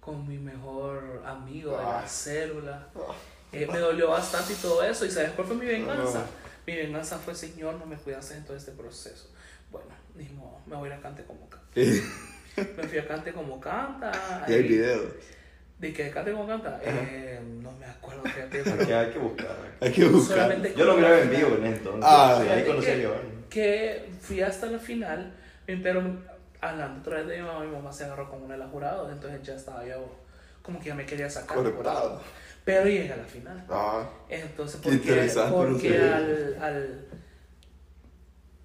[0.00, 2.06] con mi mejor amigo de la Ah.
[2.06, 2.88] célula.
[3.52, 5.06] Eh, me dolió bastante y todo eso.
[5.06, 6.26] ¿Y sabes cuál fue mi venganza?
[6.66, 9.30] Mi venganza fue, Señor, no me cuidaste en todo este proceso.
[9.70, 11.66] Bueno, mismo, me voy a ir a cante como canta.
[11.76, 14.44] me fui a cante como canta.
[14.46, 15.04] Y hay videos.
[15.78, 16.80] ¿De que cante como canta?
[16.82, 18.30] Eh, no me acuerdo, que,
[18.62, 19.56] pero hay que buscar.
[19.80, 20.36] Hay que buscar.
[20.38, 22.04] solamente Yo lo grabé en vivo en entonces.
[22.06, 23.28] Ah, sí, ahí conocí a que- Giovanni.
[23.50, 25.34] que fui hasta la final,
[25.66, 26.02] pero
[26.60, 29.12] hablando otra vez de mi mamá, mi mamá se agarró con una de las jurados,
[29.12, 30.16] entonces ya estaba yo,
[30.62, 31.58] como que ya me quería sacar.
[31.58, 32.22] jurado.
[32.64, 33.62] Pero llegué a la final.
[33.68, 37.04] Ah, Entonces, Qué porque, interesante, porque al, al,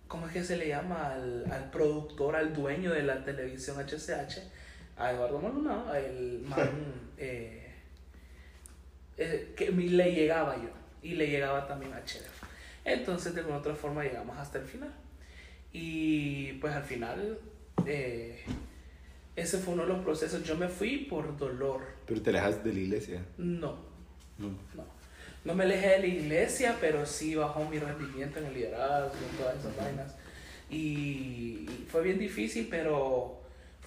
[0.08, 1.12] ¿cómo es que se le llama?
[1.14, 4.40] Al, al productor, al dueño de la televisión HCH,
[5.00, 6.70] a Eduardo Maldonado, el man,
[7.18, 7.72] eh,
[9.18, 10.70] eh, que le llegaba yo
[11.02, 12.28] y le llegaba también a Chef.
[12.86, 14.94] Entonces, de alguna otra forma, llegamos hasta el final.
[15.72, 17.40] Y pues al final,
[17.86, 18.44] eh,
[19.36, 20.44] ese fue uno de los procesos.
[20.44, 21.82] Yo me fui por dolor.
[22.06, 23.26] pero te alejas de la iglesia.
[23.38, 23.78] No,
[24.38, 24.50] No.
[24.76, 25.00] no.
[25.46, 29.38] No me alejé de la iglesia, pero sí bajó mi rendimiento en el liderazgo, en
[29.38, 30.16] todas esas vainas.
[30.70, 33.39] Y fue bien difícil, pero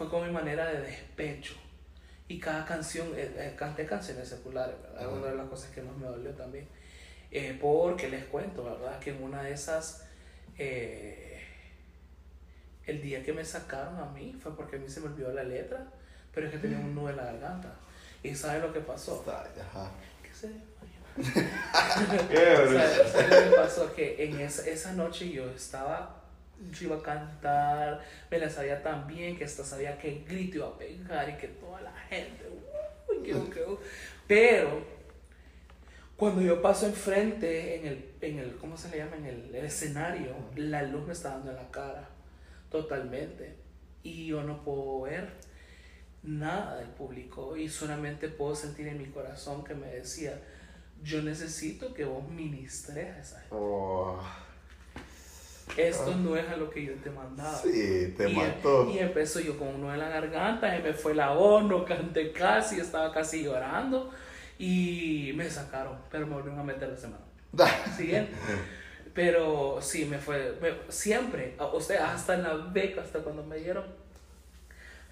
[0.03, 1.55] fue como mi manera de despecho.
[2.29, 5.01] Y cada canción, eh, eh, canté canciones seculares, ¿verdad?
[5.07, 5.09] Ajá.
[5.09, 6.67] Una de las cosas que más me dolió también.
[7.31, 8.99] Eh, porque les cuento, ¿verdad?
[8.99, 10.05] Que en una de esas,
[10.59, 11.41] eh,
[12.87, 15.45] el día que me sacaron a mí fue porque a mí se me olvidó la
[15.45, 15.87] letra,
[16.35, 17.75] pero es que tenía un nudo en la garganta.
[18.23, 19.21] ¿Y sabes lo que pasó?
[19.21, 19.91] Está- Ajá.
[20.23, 20.49] ¿Qué se
[22.29, 23.95] Qué ¿Sabes ¿sabes lo que pasó?
[23.95, 26.22] Que en esa, esa noche yo estaba,
[26.71, 30.69] yo iba a cantar, me la sabía tan bien que hasta sabía qué grito iba
[30.69, 32.45] a pegar y que toda la gente,
[33.25, 33.65] que, que,
[34.27, 34.85] pero
[36.17, 39.17] cuando yo paso enfrente en el, en el, ¿cómo se le llama?
[39.17, 42.09] En el, el escenario, la luz me está dando en la cara,
[42.71, 43.57] totalmente,
[44.03, 45.29] y yo no puedo ver
[46.23, 50.41] nada del público y solamente puedo sentir en mi corazón que me decía,
[51.03, 53.57] yo necesito que vos ministres a esa gente.
[53.57, 54.23] Oh,
[55.77, 57.57] Esto no es a lo que yo te mandaba.
[57.59, 58.91] sí, te y, mató.
[58.91, 62.33] y empezó yo con uno en la garganta, y me fue la voz, no canté
[62.33, 64.11] casi, estaba casi llorando
[64.59, 67.25] y me sacaron, pero me volvieron a meter la semana
[67.97, 68.33] siguiente.
[69.15, 73.57] Pero sí, me fue, me- siempre, o sea, hasta en la beca, hasta cuando me
[73.57, 73.85] dieron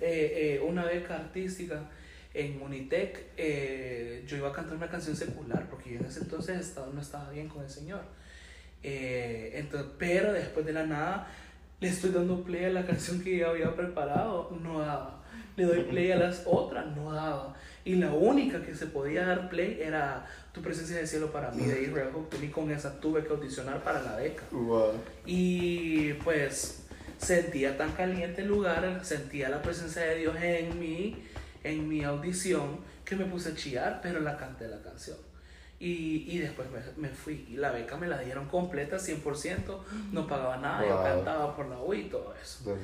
[0.01, 1.83] eh, eh, una beca artística
[2.33, 6.61] en Unitec, eh, yo iba a cantar una canción secular, porque yo en ese entonces
[6.61, 8.01] estaba, no estaba bien con el Señor.
[8.83, 11.29] Eh, entonces, pero después de la nada,
[11.81, 15.23] le estoy dando play a la canción que yo había preparado, no daba.
[15.57, 17.55] Le doy play a las otras, no daba.
[17.85, 21.65] Y la única que se podía dar play era Tu presencia del cielo para mí,
[21.65, 24.43] de Israel Houghton, y con esa tuve que audicionar para la beca.
[24.51, 24.93] Wow.
[25.25, 26.85] Y pues
[27.19, 31.23] sentía tan caliente el lugar, sentía la presencia de Dios en mí,
[31.65, 35.17] en mi audición, que me puse a chillar, pero la canté la canción.
[35.81, 37.47] Y, y después me, me fui.
[37.49, 39.79] Y la beca me la dieron completa, 100%,
[40.13, 41.03] no pagaba nada, yo Wow.
[41.05, 42.77] cantaba por la U y todo eso.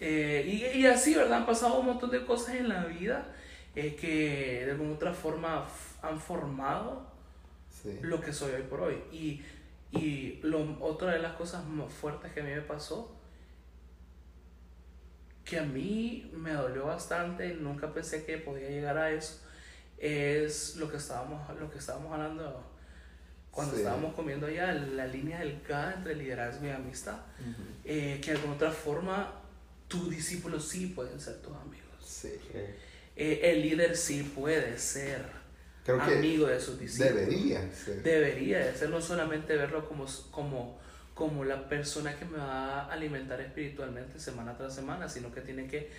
[0.00, 1.38] Eh, y, y así, ¿verdad?
[1.40, 3.26] Han pasado un montón de cosas en la vida
[3.76, 5.66] eh, que de alguna otra forma
[6.02, 7.08] han formado
[7.82, 7.98] Sí.
[8.02, 8.96] lo que soy hoy por hoy.
[9.12, 9.42] Y,
[9.92, 13.14] y lo, otra de las cosas más fuertes que a mí me pasó,
[15.44, 19.40] que a mí me dolió bastante, nunca pensé que podía llegar a eso,
[20.00, 22.64] es lo que estábamos, lo que estábamos hablando
[23.50, 23.80] cuando Sí.
[23.80, 27.18] estábamos comiendo allá, la línea delgada entre liderazgo y amistad.
[27.84, 29.32] Eh, que de alguna otra forma,
[29.88, 31.86] tus discípulos sí pueden ser tus amigos.
[32.04, 32.32] Sí.
[33.16, 35.24] Eh, el líder sí puede ser
[35.84, 37.14] Creo que amigo de sus discípulos.
[37.14, 38.02] debería ser.
[38.02, 40.78] Debería de ser, no solamente verlo como, como,
[41.14, 45.66] como la persona que me va a alimentar espiritualmente semana tras semana, sino que tiene
[45.66, 45.90] que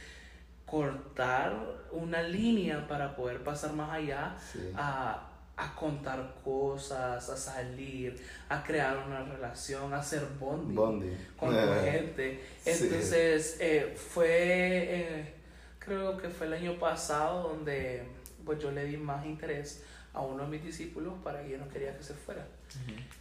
[0.71, 1.53] cortar
[1.91, 4.71] una línea para poder pasar más allá Sí.
[4.75, 8.17] a, a contar cosas, a salir,
[8.49, 11.17] a crear una relación, a hacer bonding Bondi.
[11.37, 12.41] con tu gente.
[12.63, 12.69] sí.
[12.85, 15.33] Entonces, eh, fue, eh,
[15.77, 18.03] creo que fue el año pasado donde
[18.45, 21.67] pues yo le di más interés a uno de mis discípulos para que yo no
[21.69, 22.45] quería que se fuera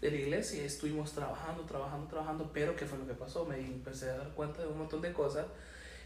[0.00, 0.62] de la iglesia.
[0.62, 3.44] Y estuvimos trabajando, trabajando, trabajando, pero ¿qué fue lo que pasó?
[3.44, 5.46] Me empecé a dar cuenta de un montón de cosas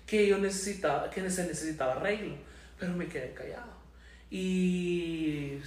[0.06, 2.34] que yo necesitaba, que se necesitaba arreglo,
[2.78, 3.72] pero me quedé callado.
[4.30, 5.60] Y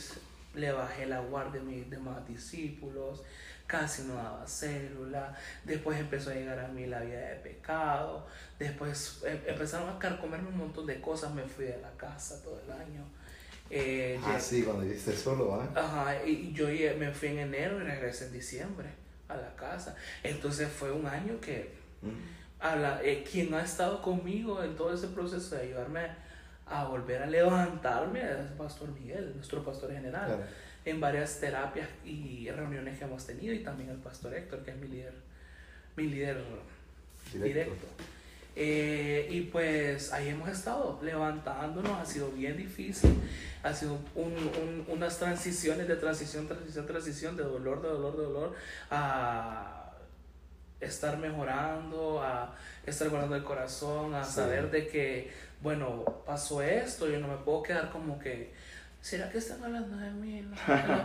[0.55, 3.23] le bajé la guardia a mis demás discípulos,
[3.65, 8.27] casi no daba célula, después empezó a llegar a mí la vida de pecado,
[8.59, 12.59] después em- empezaron a carcomerme un montón de cosas, me fui de la casa todo
[12.65, 13.03] el año.
[13.69, 15.69] Eh, Ah, sí, cuando viste solo, ¿ah?
[15.75, 18.87] Ajá, y yo me fui en enero y regresé en diciembre
[19.27, 19.95] a la casa.
[20.23, 22.09] Entonces fue un año que Mm.
[22.59, 26.07] A la- eh, quien ha estado conmigo en todo ese proceso de ayudarme
[26.65, 30.25] a volver a levantarme es Pastor Miguel, nuestro pastor general.
[30.27, 30.43] Claro.
[30.85, 34.77] en varias terapias y reuniones que hemos tenido y también el pastor Héctor, que es
[34.77, 35.11] mi líder,
[35.97, 36.37] mi líder
[37.33, 37.43] Directo.
[37.43, 37.87] directo.
[38.55, 43.13] Eh, y pues ahí hemos estado levantándonos, ha sido bien difícil,
[43.63, 48.23] ha sido un- un- unas transiciones de transición, transición, transición, de dolor, de dolor, de
[48.23, 48.55] dolor,
[48.89, 49.86] a
[50.79, 52.53] estar mejorando, a
[52.85, 54.33] estar guardando el corazón, a Sí.
[54.35, 58.53] saber de que, bueno, pasó esto, yo no me puedo quedar como que,
[59.01, 60.59] ¿será que están hablando de mí en los-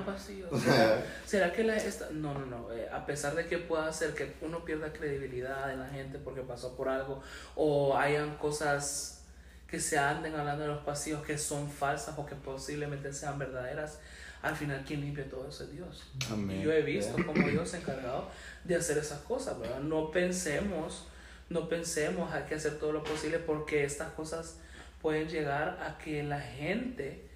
[0.04, 0.60] pasillos?
[0.60, 2.08] ¿Será, será que la esta...
[2.10, 5.80] No, no, no, eh, a pesar de que pueda hacer que uno pierda credibilidad en
[5.80, 7.22] la gente porque pasó por algo,
[7.54, 9.24] o hayan cosas
[9.66, 14.00] que se anden hablando en los pasillos que son falsas o que posiblemente sean verdaderas,
[14.42, 16.02] al final quien limpia todo eso es Dios.
[16.30, 16.60] Amén.
[16.60, 18.28] Y yo he visto como Dios se ha encargado
[18.64, 19.80] de hacer esas cosas, ¿verdad?
[19.80, 21.06] No pensemos,
[21.48, 24.58] no pensemos, hay que hacer todo lo posible porque estas cosas
[25.00, 27.28] pueden llegar a que la gente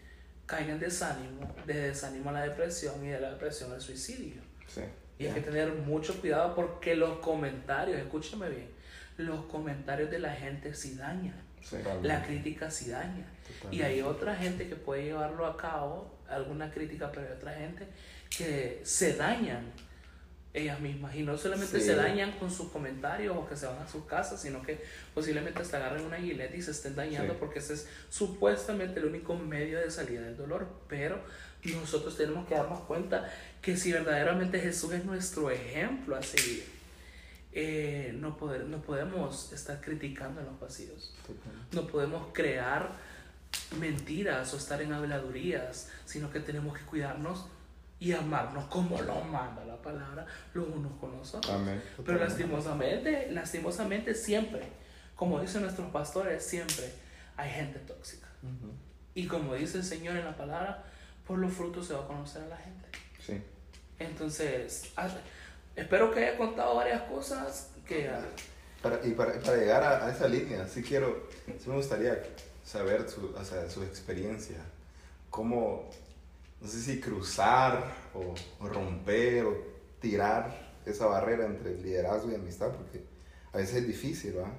[0.46, 4.42] caiga en desánimo, de desánimo a la depresión y de la depresión al suicidio.
[4.66, 4.82] Sí.
[5.18, 8.68] Y hay que tener mucho cuidado porque los comentarios, escúchame bien,
[9.16, 11.40] los comentarios de la gente sí dañan.
[11.62, 11.78] Sí.
[12.02, 13.26] La crítica sí daña.
[13.70, 17.86] Y hay otra gente que puede llevarlo a cabo, alguna crítica, pero hay otra gente
[18.36, 19.72] que se dañan
[20.54, 21.14] ellas mismas.
[21.14, 21.86] Y no solamente Sí.
[21.86, 24.82] se dañan con sus comentarios o que se van a sus casas, sino que
[25.14, 27.38] posiblemente hasta agarren una gileta y se estén dañando Sí.
[27.40, 30.66] porque ese es supuestamente el único medio de salida del dolor.
[30.88, 31.20] Pero
[31.64, 36.64] nosotros tenemos que darnos cuenta que si verdaderamente Jesús es nuestro ejemplo a seguir,
[37.52, 41.14] eh, no, poder, no podemos estar criticando en los pasillos.
[41.72, 42.96] No podemos crear
[43.78, 47.46] mentiras o estar en habladurías, sino que tenemos que cuidarnos
[47.98, 51.54] y amarnos como lo manda la palabra los unos con los otros.
[51.54, 51.82] Amén.
[52.04, 54.68] Pero lastimosamente, lastimosamente siempre,
[55.14, 56.92] como dicen nuestros pastores, siempre
[57.36, 58.28] hay gente tóxica.
[59.14, 60.84] Y como dice el Señor en la palabra,
[61.26, 62.86] por los frutos se va a conocer a la gente.
[63.24, 63.42] Sí.
[63.98, 65.08] Entonces, ah,
[65.74, 68.08] espero que haya contado varias cosas que...
[68.08, 68.20] ah,
[68.82, 72.22] Para, y para, para llegar a, a esa línea, sí quiero, sí me gustaría
[72.66, 74.56] saber su, o sea, su experiencia.
[75.30, 75.88] Cómo,
[76.60, 79.56] no sé si cruzar o, o romper o
[80.00, 83.04] tirar esa barrera entre liderazgo y amistad, porque
[83.52, 84.50] a veces es difícil, ¿va?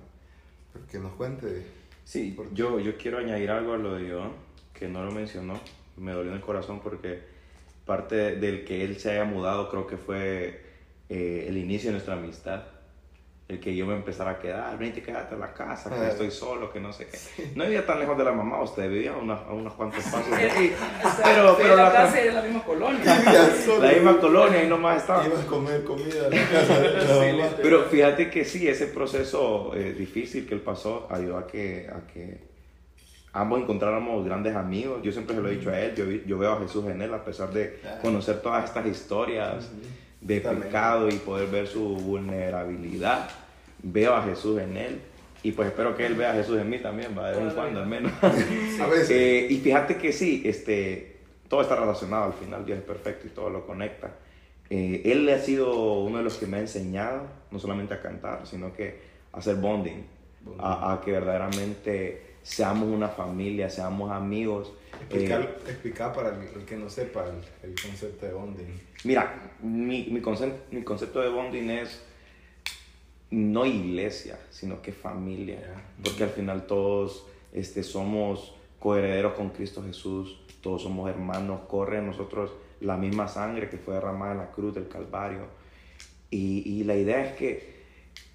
[0.73, 1.65] Pero que nos cuente.
[2.05, 4.31] Sí, yo, yo quiero añadir algo a lo de Iván,
[4.73, 5.59] que no lo mencionó.
[5.97, 7.21] Me dolió en el corazón porque
[7.85, 10.61] parte del que él se haya mudado creo que fue
[11.09, 12.63] eh, el inicio de nuestra amistad.
[13.49, 16.69] El que yo me empezara a quedar, vente, quédate en la casa, que estoy solo,
[16.69, 17.17] que no sé qué.
[17.55, 20.29] No vivía tan lejos de la mamá, usted vivía a unos, a unos cuantos pasos
[20.31, 20.75] de ahí.
[21.01, 21.23] o sea,
[21.57, 22.99] Pero, la la, casa de la misma colonia.
[23.81, 25.25] la misma colonia y nomás estaba.
[25.25, 27.23] Ibas a comer comida a la casa de la Sí, mamá.
[27.31, 27.59] literal.
[27.61, 32.05] Pero fíjate que sí, ese proceso eh, difícil que él pasó ayudó a que, a
[32.05, 32.41] que
[33.31, 34.99] ambos encontráramos grandes amigos.
[35.03, 37.13] Yo siempre se lo he dicho a él, yo, yo veo a Jesús en él,
[37.13, 39.69] a pesar de conocer todas estas historias
[40.21, 40.67] de También.
[40.67, 43.29] pecado y poder ver su vulnerabilidad.
[43.83, 45.01] Veo a Jesús en él
[45.43, 47.55] y pues espero que él vea a Jesús en mí también, va, de vez en
[47.55, 48.11] cuando al menos.
[48.21, 49.11] A veces.
[49.11, 53.29] Eh, y fíjate que sí, este, todo está relacionado al final, Dios es perfecto y
[53.29, 54.11] todo lo conecta.
[54.69, 58.45] Eh, él ha sido uno de los que me ha enseñado, no solamente a cantar,
[58.45, 58.99] sino que
[59.31, 60.05] a hacer bonding,
[60.59, 64.71] a, a que verdaderamente seamos una familia, seamos amigos.
[65.01, 68.79] Explicar, Eh, explicar para el, el que no sepa el, el concepto de bonding.
[69.03, 72.01] mira, mi, mi, concep- mi concepto de bonding es
[73.31, 75.59] no iglesia, sino que familia.
[75.59, 75.83] Ya.
[76.03, 82.07] Porque al final todos este, somos coherederos con Cristo Jesús, todos somos hermanos, corre en
[82.07, 85.47] nosotros la misma sangre que fue derramada en la cruz del Calvario.
[86.31, 87.77] Y, y la idea es que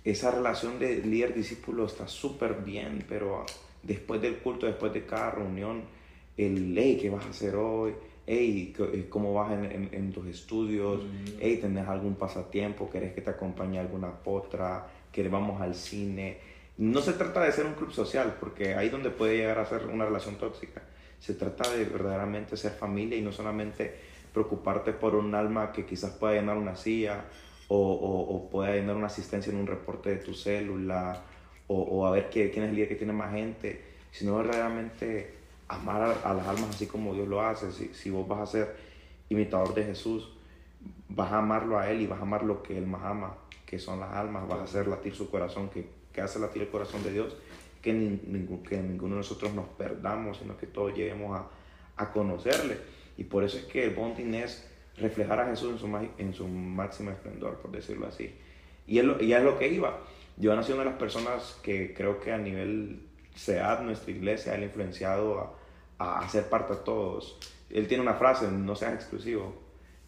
[0.04, 3.46] esa relación de líder-discípulo está súper bien, pero
[3.82, 5.82] después del culto, después de cada reunión,
[6.36, 7.94] el, hey, ¿qué vas a hacer hoy?
[8.26, 11.02] Hey, c- ¿cómo vas en, en- en tus estudios?
[11.40, 12.88] Hey, ¿tenés algún pasatiempo?
[12.88, 14.86] ¿Querés que te acompañe a alguna potra?
[15.10, 16.38] ¿Querés vamos al cine?
[16.78, 19.66] No se trata de ser un club social, porque ahí es donde puede llegar a
[19.66, 20.82] ser una relación tóxica.
[21.18, 23.94] Se trata de verdaderamente ser familia y no solamente
[24.32, 27.24] preocuparte por un alma que quizás pueda llenar una silla
[27.68, 31.22] o, o, o pueda llenar una asistencia en un reporte de tu célula
[31.72, 35.34] o, o a ver quién es el líder que tiene más gente, sino verdaderamente
[35.68, 37.72] amar a, a las almas así como Dios lo hace.
[37.72, 38.76] Si, si vos vas a ser
[39.28, 40.28] imitador de Jesús,
[41.08, 43.34] vas a amarlo a Él y vas a amar lo que Él más ama,
[43.66, 46.68] que son las almas, vas a hacer latir su corazón, que, que hace latir el
[46.68, 47.36] corazón de Dios,
[47.80, 51.46] que, ni- ningún- que ninguno de nosotros nos perdamos, sino que todos lleguemos a,
[52.02, 52.76] a conocerle.
[53.16, 56.46] Y por eso es que el bonding es reflejar a Jesús en su, en su
[56.48, 58.34] máximo esplendor, por decirlo así.
[58.86, 59.98] Y es lo, y es lo que iba.
[60.36, 63.00] Yo nací una de las personas que creo que a nivel
[63.34, 65.56] SEAD, nuestra iglesia, él ha influenciado
[65.98, 67.38] a, a hacer parte a todos.
[67.70, 69.54] Él tiene una frase, no seas exclusivo,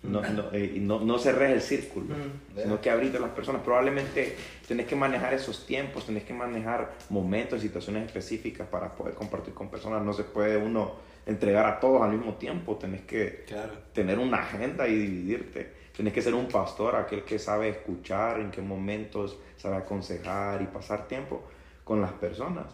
[0.03, 2.61] no, no, eh, y no, no cerres el círculo, Mm.
[2.62, 3.62] sino que abrite a las personas.
[3.62, 4.37] Probablemente
[4.68, 9.70] tenés que manejar esos tiempos, tenés que manejar momentos, situaciones específicas para poder compartir con
[9.70, 10.03] personas.
[10.03, 10.93] No se puede uno
[11.25, 13.72] entregar a todos al mismo tiempo, tenés que Claro.
[13.95, 15.84] tener una agenda y dividirte.
[15.95, 20.67] Tienes que ser un pastor, aquel que sabe escuchar, en qué momentos sabe aconsejar y
[20.67, 21.43] pasar tiempo
[21.85, 22.67] con las personas.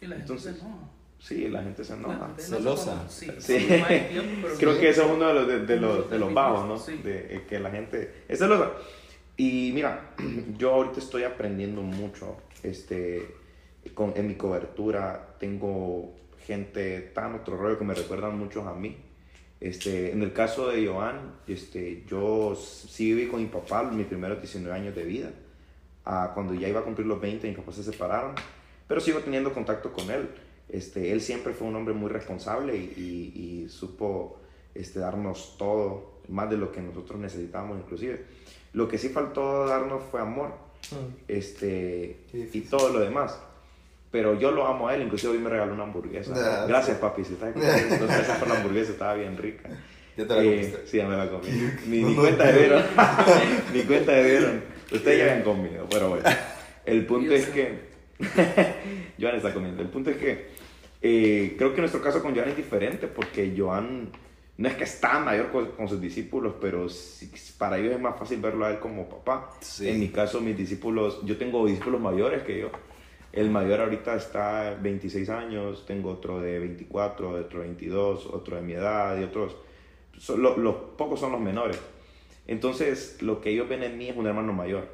[0.00, 0.82] Y la gente Entonces, se enoja.
[1.20, 2.26] Sí, la gente se La enoja.
[2.26, 2.92] gente no se Celosa.
[2.92, 3.08] enoja.
[3.08, 3.68] Sí, Sí.
[4.58, 4.80] Creo sí.
[4.80, 6.76] que eso es uno de los, de, de los, de los bajos, ¿no?
[6.76, 6.96] sí.
[6.98, 8.72] De eh, que la gente es celosa.
[9.36, 10.10] Y mira,
[10.58, 12.36] yo ahorita estoy aprendiendo mucho.
[12.62, 13.36] Este,
[13.94, 16.12] con, en mi cobertura tengo
[16.44, 18.96] gente tan otro rollo que me recuerdan mucho a mí.
[19.64, 24.38] Este, en el caso de Joan, este, yo sí viví con mi papá mis primeros
[24.40, 25.30] 19 años de vida.
[26.04, 28.34] Ah, cuando ya iba a cumplir los 20, mis papás se separaron,
[28.86, 30.28] pero sigo teniendo contacto con él.
[30.68, 32.92] Este, él siempre fue un hombre muy responsable y,
[33.34, 34.38] y- y supo
[34.74, 38.22] este, darnos todo, más de lo que nosotros necesitábamos inclusive.
[38.74, 40.52] Lo que sí faltó darnos fue amor
[41.28, 43.38] este, Qué y todo lo demás.
[44.14, 46.32] Pero yo lo amo a él, inclusive hoy me regaló una hamburguesa.
[46.36, 47.00] Ah, Gracias sí.
[47.00, 49.68] papi, si estás escuchando, gracias por la hamburguesa, estaba bien rica.
[50.16, 50.78] Ya te la Eh, comiste.
[50.86, 51.48] sí, ya me la comí.
[51.88, 52.82] Ni, ni cuenta de vieron.
[53.74, 54.62] ni cuenta de vieron.
[54.92, 56.24] Ustedes ya habían comido, pero bueno.
[56.86, 57.74] El punto es que.
[59.20, 59.82] Joan está comiendo.
[59.82, 60.46] El punto es que.
[61.02, 64.10] eh, creo que nuestro caso con Joan es diferente porque Joan
[64.58, 68.16] no es que está mayor con, con sus discípulos, pero sí- para ellos es más
[68.16, 69.50] fácil verlo a él como papá.
[69.60, 69.88] Sí.
[69.88, 72.70] En mi caso, mis discípulos, yo tengo discípulos mayores que yo.
[73.34, 78.62] El mayor ahorita está 26 años, tengo otro de 24, otro de 22, otro de
[78.62, 79.56] mi edad y otros.
[80.36, 81.80] lo- los pocos son los menores.
[82.46, 84.86] Entonces, lo que ellos ven en mí es un hermano mayor.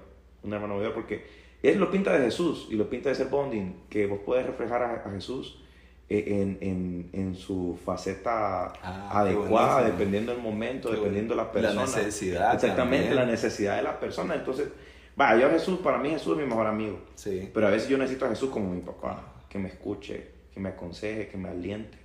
[0.43, 1.27] Un hermano mayor porque
[1.63, 4.83] él lo pinta de Jesús y lo pinta de ser bonding, que vos puedes reflejar
[4.83, 5.61] a, a Jesús
[6.09, 11.45] eh, en, en, en su faceta Ah, adecuada, dependiendo del momento, Qué dependiendo de la
[11.45, 11.83] La persona.
[11.83, 13.17] necesidad Exactamente, también.
[13.17, 14.35] la necesidad de la persona.
[14.35, 14.69] Entonces,
[15.21, 16.99] va, yo Jesús, para mí Jesús es mi mejor amigo.
[17.15, 17.51] Sí.
[17.53, 20.71] Pero a veces yo necesito a Jesús como mi papá, que me escuche, que me
[20.71, 21.99] aconseje, que me aliente.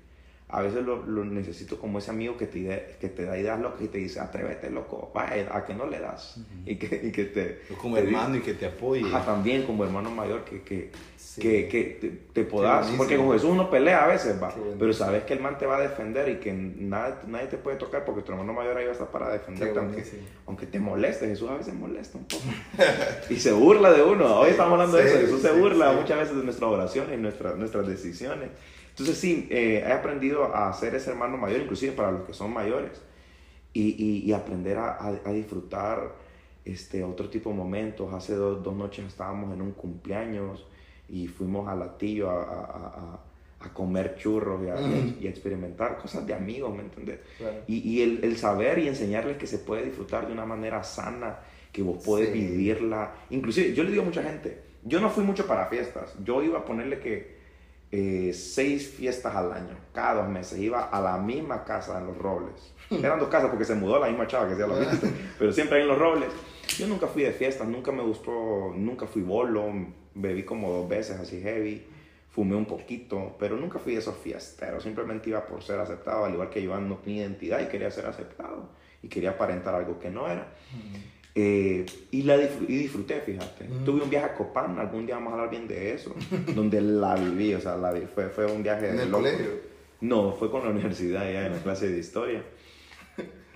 [0.55, 3.81] A veces lo, lo necesito como ese amigo que te, que te da ideas locas
[3.81, 6.39] y te dice, atrévete, loco, va, a que no le das.
[6.65, 7.61] y, que, y que te...
[7.81, 9.05] Como te hermano y que te apoye.
[9.05, 11.41] Ajá, también como hermano mayor, que, que, Sí.
[11.41, 14.93] que, que te, te podás, porque con Jesús uno pelea a veces, va, Qué pero
[14.93, 18.05] sabes que el man te va a defender y que nada, nadie te puede tocar
[18.05, 20.03] porque tu hermano mayor ahí va a estar para Qué defenderte, aunque,
[20.45, 22.43] aunque te moleste, Jesús a veces molesta un poco.
[23.29, 26.37] y se burla de uno, hoy estamos hablando de eso, Jesús se burla muchas veces
[26.37, 28.51] de nuestras oraciones y nuestras, nuestras decisiones.
[28.97, 32.53] Entonces sí, eh, he aprendido a ser ese hermano mayor, inclusive para los que son
[32.53, 33.01] mayores,
[33.73, 36.13] y, y, y aprender a, a- a disfrutar
[36.63, 38.13] este, otro tipo de momentos.
[38.13, 40.65] Hace dos, dos noches estábamos en un cumpleaños
[41.09, 43.19] y fuimos a Latillo a, a-
[43.73, 44.79] comer churros y a, a-
[45.19, 47.19] y experimentar cosas de amigos, ¿me entiendes?
[47.39, 47.57] Claro.
[47.67, 51.39] Y, y el, el saber y enseñarles que se puede disfrutar de una manera sana,
[51.73, 52.33] que vos podés Sí.
[52.39, 53.11] vivirla.
[53.31, 56.59] Inclusive, yo le digo a mucha gente, yo no fui mucho para fiestas, yo iba
[56.59, 57.34] a ponerle que
[57.97, 62.17] eh, seis fiestas al año, cada dos meses, iba a la misma casa en Los
[62.17, 62.73] Robles.
[62.89, 65.07] Eran dos casas porque se mudó la misma chava que hacía la fiesta,
[65.39, 66.29] pero siempre ahí en Los Robles.
[66.77, 69.71] Yo nunca fui de fiestas, nunca me gustó, nunca fui bolo,
[70.13, 71.87] bebí como dos veces así heavy,
[72.31, 76.33] fumé un poquito, pero nunca fui de esos fiesteros, simplemente iba por ser aceptado, al
[76.33, 78.71] igual que no tenía identidad y quería ser aceptado
[79.01, 80.53] y quería aparentar algo que no era.
[81.37, 83.65] Eh, y, la y disfruté, fíjate.
[83.83, 86.15] Tuve un viaje a Copán, algún día vamos a hablar bien de eso,
[86.55, 89.23] donde la viví, o sea, la vi- fue, fue un viaje En el loco.
[89.23, 89.49] colegio.
[90.01, 92.41] No, fue con la universidad ya en la clase de historia.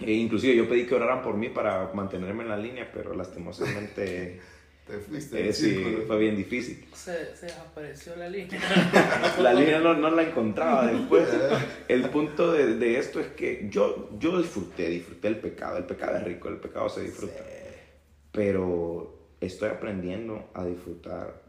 [0.02, 4.40] E inclusive yo pedí que oraran por mí para mantenerme en la línea, pero lastimosamente
[4.88, 5.48] Te fuiste.
[5.50, 6.06] eh, sí, círculo.
[6.08, 6.84] fue bien difícil.
[6.94, 8.60] Se, se desapareció la línea.
[9.40, 11.28] La línea no, no la encontraba después.
[11.88, 15.78] El punto de, de esto es que yo, yo disfruté, disfruté el pecado.
[15.78, 17.36] El pecado es rico, el pecado se disfruta.
[18.32, 21.42] Pero estoy aprendiendo a disfrutar,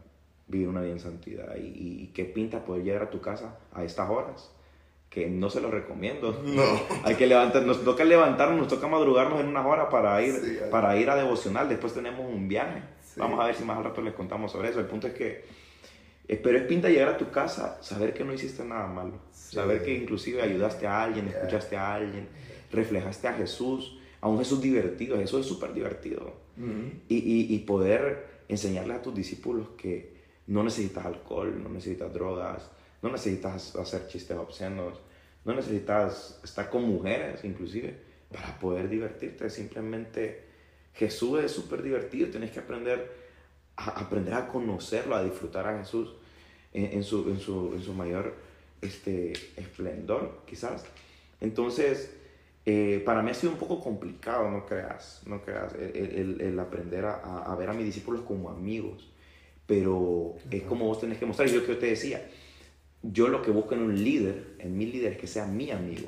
[0.47, 1.55] vivir una vida en santidad.
[1.57, 4.51] Y, qué pinta poder llegar a tu casa a estas horas.
[5.09, 6.41] Que no se lo recomiendo.
[6.45, 6.63] No.
[7.03, 10.57] Hay que levantar, nos toca levantarnos, nos toca madrugarnos en unas horas para ir, Sí,
[10.71, 11.67] para ir a devocional.
[11.67, 12.81] Después tenemos un viaje.
[13.03, 13.19] Sí.
[13.19, 14.79] Vamos a ver si más al rato les contamos sobre eso.
[14.79, 15.43] El punto es que,
[16.29, 19.19] eh, pero es pinta llegar a tu casa, saber que no hiciste nada malo.
[19.33, 19.55] Sí.
[19.55, 22.29] Saber que inclusive ayudaste a alguien, escuchaste a alguien,
[22.71, 25.17] reflejaste a Jesús, a un Jesús divertido.
[25.17, 26.40] Jesús es súper divertido.
[26.57, 32.69] Y, y poder enseñarles a tus discípulos que no necesitas alcohol, no necesitas drogas,
[33.01, 34.99] no necesitas hacer chistes obscenos,
[35.45, 37.95] no necesitas estar con mujeres inclusive
[38.31, 39.49] para poder divertirte.
[39.49, 40.43] Simplemente
[40.93, 43.11] Jesús es súper divertido, tienes que aprender
[43.75, 46.13] a, aprender a conocerlo, a disfrutar a Jesús
[46.73, 48.35] en, en su, en, su, en su mayor
[48.81, 50.83] este esplendor, quizás.
[51.39, 52.13] Entonces,
[52.65, 56.59] eh, para mí ha sido un poco complicado, no creas, no creas, el, el, el
[56.59, 59.11] aprender a, a, ver a mis discípulos como amigos,
[59.65, 62.23] pero es como vos tenés que mostrar, y yo que te decía,
[63.01, 66.07] yo lo que busco en un líder, en mi líder, es que sea mi amigo,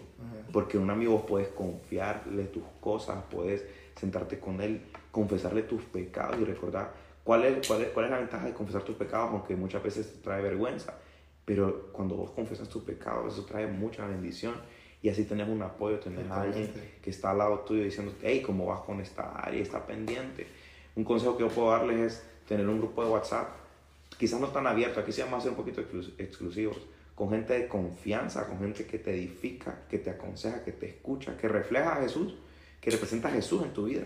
[0.51, 3.65] porque un amigo vos puedes confiarle tus cosas, puedes
[3.99, 4.81] sentarte con él,
[5.11, 6.93] confesarle tus pecados y recordar
[7.23, 10.13] cuál es, cuál es, cuál es la ventaja de confesar tus pecados, aunque muchas veces
[10.13, 10.93] te trae vergüenza,
[11.45, 14.53] pero cuando vos confesas tus pecados, eso trae mucha bendición
[15.03, 16.71] y así tenés un apoyo, tenés a alguien
[17.03, 19.61] que está al lado tuyo diciendo, hey, ¿cómo vas con esta área?
[19.61, 20.47] Está pendiente.
[20.95, 23.49] Un consejo que yo puedo darles es tener un grupo de WhatsApp,
[24.17, 25.81] quizás no tan abierto, aquí sí vamos a ser un poquito
[26.17, 26.77] exclusivos,
[27.15, 31.35] con gente de confianza, con gente que te edifica, que te aconseja, que te escucha,
[31.35, 32.35] que refleja a Jesús,
[32.79, 34.03] que representa a Jesús en tu vida.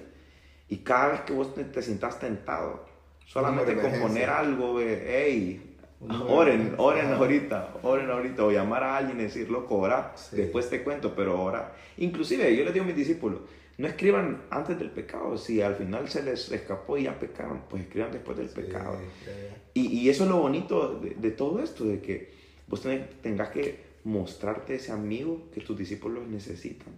[0.67, 2.87] Y cada vez que vos te, te sientas tentado,
[3.23, 9.23] solamente con poner algo, hey, Oren, oren ahorita, oren ahorita, o llamar a alguien y
[9.23, 11.73] decir, loco, ora, después te cuento, pero ora.
[11.97, 13.39] Inclusive, yo les digo a mis discípulos,
[13.79, 17.83] no escriban antes del pecado, si al final se les escapó y ya pecaron, pues
[17.83, 18.97] escriban después del pecado.
[19.73, 22.31] Y, y, eso es lo bonito de, de, todo esto, de que
[22.67, 26.93] vos tenés, tengas que mostrarte ese amigo que tus discípulos necesitan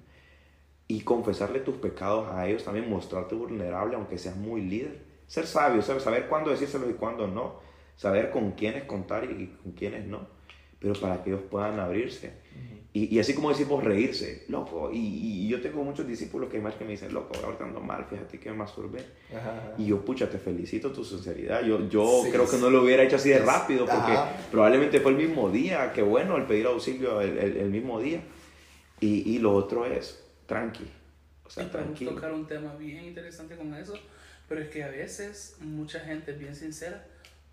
[0.87, 5.07] y confesarle tus pecados a ellos, también mostrarte vulnerable, aunque seas muy líder.
[5.27, 7.68] Ser sabio, saber cuándo decírselo y cuándo no
[7.99, 10.25] saber con quiénes contar y con quiénes no,
[10.79, 12.31] pero para que ellos puedan abrirse.
[12.93, 16.75] y, y, así como decimos reírse, loco, y, y, yo tengo muchos discípulos que más
[16.75, 19.03] que me dicen, loco, ahorita ando mal, fíjate que me masturbé.
[19.77, 21.61] Y yo, pucha, te felicito tu sinceridad.
[21.65, 24.13] Yo, yo creo que no lo hubiera hecho así de rápido, porque
[24.49, 28.21] probablemente fue el mismo día, qué bueno el pedir auxilio el, el, el mismo día.
[29.01, 30.89] Y, y, lo otro es, tranqui.
[31.43, 32.13] O sea, tranquilo.
[32.13, 33.93] tocar un tema bien interesante con eso,
[34.47, 37.05] pero es que a veces mucha gente es bien sincera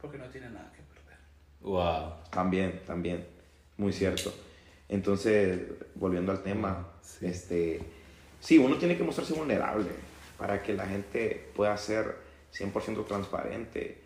[0.06, 1.18] porque no tiene nada que perder.
[1.60, 2.30] Wow.
[2.30, 3.26] También, también,
[3.76, 4.32] muy cierto.
[4.88, 5.60] Entonces,
[5.96, 7.26] volviendo al tema, sí.
[7.26, 7.80] este,
[8.40, 9.88] sí, uno tiene que mostrarse vulnerable
[10.38, 12.16] para que la gente pueda ser
[12.54, 13.98] 100% transparente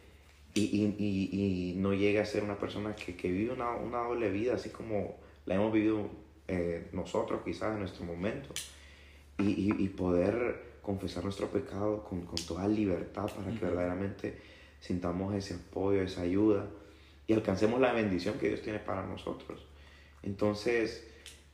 [0.54, 3.98] y, y, y, y, no llegue a ser una persona que, que vive una, una,
[3.98, 6.08] doble vida, así como la hemos vivido
[6.48, 8.54] eh, nosotros quizás en nuestro momento,
[9.38, 14.38] y, poder confesar nuestro pecado con, con toda libertad para que verdaderamente
[14.80, 16.66] sintamos ese apoyo, esa ayuda
[17.26, 19.64] y alcancemos la bendición que Dios tiene para nosotros.
[20.22, 21.06] Entonces,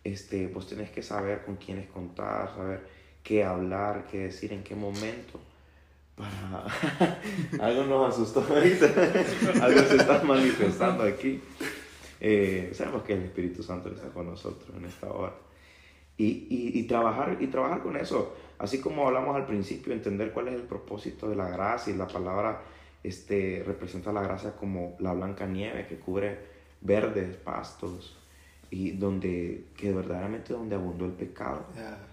[0.05, 2.87] este, vos tenés que saber con quiénes contar, saber
[3.22, 5.41] qué hablar, qué decir, en qué momento.
[6.14, 6.64] Para...
[7.61, 8.87] Algo nos asustó ahorita,
[9.62, 11.43] algo se está manifestando aquí.
[12.20, 15.35] Eh, sabemos que el Espíritu Santo está con nosotros en esta hora.
[16.16, 18.35] Y, y, y, trabajar, y trabajar con eso.
[18.59, 22.09] Así como hablamos al principio, entender cuál es el propósito de la gracia y la
[22.09, 22.62] palabra
[23.03, 26.39] este, representa la gracia como la blanca nieve que cubre
[26.81, 28.17] verdes pastos
[28.71, 31.67] y donde que verdaderamente donde abundó el pecado.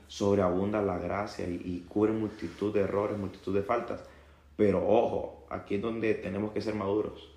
[0.07, 4.03] Sobreabunda la gracia y, y, cubre multitud de errores multitud de faltas.
[4.55, 7.33] Pero ojo aquí es donde tenemos que ser maduros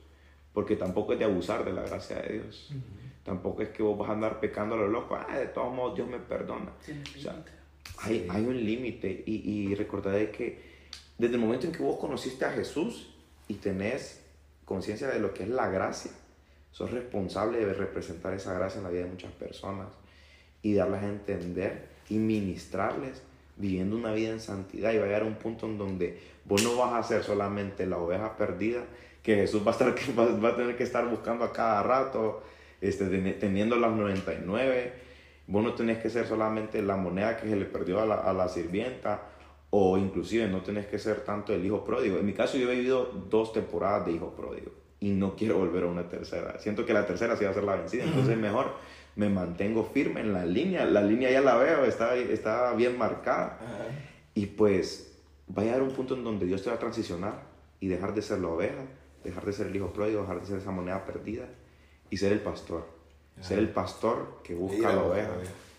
[0.57, 2.71] porque tampoco es de abusar de la gracia de Dios.
[3.23, 5.97] Tampoco es que vos vas a andar pecando a lo loco ah, de todos modos
[5.97, 7.45] Dios me perdona o sea,
[7.99, 10.59] hay, hay un límite y, y recordad que
[11.19, 13.16] desde el momento en que vos conociste a Jesús
[13.49, 14.21] y tenés
[14.65, 16.11] conciencia de lo que es la gracia,
[16.73, 19.89] sos responsable de representar esa gracia en la vida de muchas personas
[20.63, 23.23] y darles a entender y ministrarles
[23.57, 24.93] viviendo una vida en santidad.
[24.93, 27.87] Y va a llegar a un punto en donde vos no vas a ser solamente
[27.87, 28.85] la oveja perdida
[29.23, 29.89] que Jesús va a, estar,
[30.45, 32.43] va a tener que estar buscando a cada rato,
[32.81, 34.93] este, teniendo las 99.
[35.47, 39.23] Vos no tenés que ser solamente la moneda que se le perdió a la sirvienta
[39.71, 42.19] o inclusive no tenés que ser tanto el hijo pródigo.
[42.19, 45.85] En mi caso yo he vivido dos temporadas de hijo pródigo y no quiero volver
[45.85, 46.59] a una tercera.
[46.59, 48.73] Siento que la tercera sí va a ser la vencida, entonces mejor
[49.17, 50.85] me mantengo firme en la línea.
[50.85, 53.59] La línea ya la veo, está, está bien marcada.
[54.35, 55.13] Y pues
[55.57, 57.43] va a llegar un punto en donde Dios te va a transicionar
[57.81, 58.85] y dejar de ser la oveja,
[59.25, 61.49] dejar de ser el hijo pródigo, dejar de ser esa moneda perdida
[62.11, 62.95] y ser el pastor.
[63.41, 65.31] Ser el pastor que busca la oveja.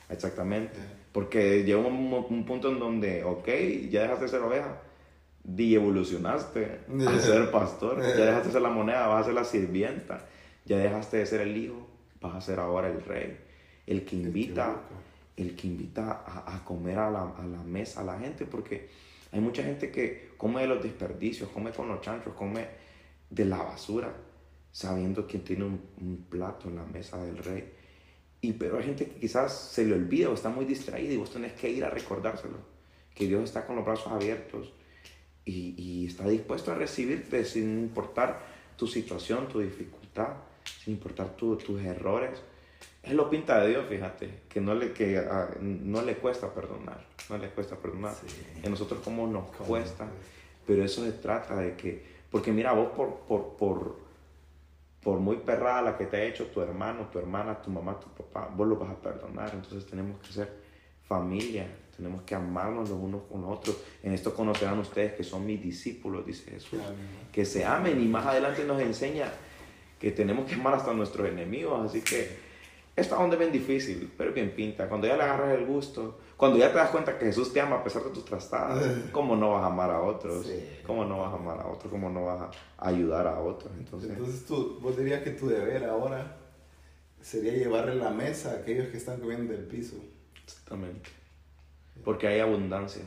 [0.10, 0.78] Exactamente.
[1.18, 3.48] Porque llega un, punto en donde, ok,
[3.90, 4.84] ya dejaste de ser oveja,
[5.44, 9.44] di evolucionaste a ser pastor, ya dejaste de ser la moneda, vas a ser la
[9.44, 10.28] sirvienta,
[10.66, 11.88] ya dejaste de ser el hijo,
[12.22, 13.36] vas a ser ahora el rey,
[13.88, 14.76] el que invita,
[15.36, 18.88] el que invita a, a comer a la, a la, mesa a la gente, porque
[19.32, 22.68] hay mucha gente que come de los desperdicios, come con los chanchos, come
[23.28, 24.14] de la basura,
[24.72, 27.77] sabiendo que tiene un, un plato en la mesa del rey.
[28.42, 31.32] Y pero hay gente que quizás se le olvida o está muy distraída y vos
[31.32, 32.58] tenés que ir a recordárselo.
[33.14, 34.72] Que Dios está con los brazos abiertos
[35.44, 38.40] y, y está dispuesto a recibirte sin importar
[38.78, 40.34] tu situación, tu dificultad,
[40.84, 42.40] sin importar tu, tus errores.
[43.04, 47.06] Él lo pinta de Dios, fíjate, que no le, que, ah, no le cuesta perdonar,
[47.30, 48.14] no le cuesta perdonar.
[48.16, 48.66] Sí.
[48.66, 50.28] A nosotros como nos ¿Cómo cuesta, nos cuesta?
[50.66, 54.07] pero eso se trata de que, porque mira, vos por, por, por,
[55.08, 58.10] por muy perrada la que te ha hecho tu hermano, tu hermana, tu mamá, tu
[58.10, 59.50] papá, vos lo vas a perdonar.
[59.54, 60.52] Entonces tenemos que ser
[61.08, 63.78] familia, tenemos que amarnos los unos con los otros.
[64.04, 66.82] En esto conocerán ustedes que son mis discípulos, dice Jesús.
[66.86, 66.98] Amén.
[67.32, 69.32] Que se amen y más adelante nos enseña
[69.98, 71.86] que tenemos que amar hasta a nuestros enemigos.
[71.86, 72.28] Así que
[72.94, 74.90] esta onda es bien difícil, pero bien pinta.
[74.90, 77.78] Cuando ya le agarras el gusto, cuando ya te das cuenta que Jesús te ama
[77.78, 80.46] a pesar de tus trastadas, ¿cómo no vas a amar a otros?
[80.46, 80.80] Sí.
[80.86, 81.92] ¿Cómo no vas a amar a otros?
[81.92, 82.42] ¿Cómo no vas
[82.78, 83.72] a ayudar a otros?
[83.78, 86.38] Entonces, Entonces tú, vos dirías que tu deber ahora
[87.22, 89.96] sería llevarle la mesa a aquellos que están comiendo del piso.
[90.44, 91.10] exactamente.
[92.06, 93.02] Porque hay abundancia,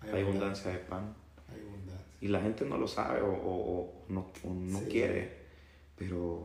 [0.00, 1.12] hay abundancia de pan.
[1.52, 2.06] Hay abundancia.
[2.20, 4.84] Y la gente no lo sabe o, o- o no, o no Sí.
[4.88, 5.42] quiere.
[5.96, 6.44] Pero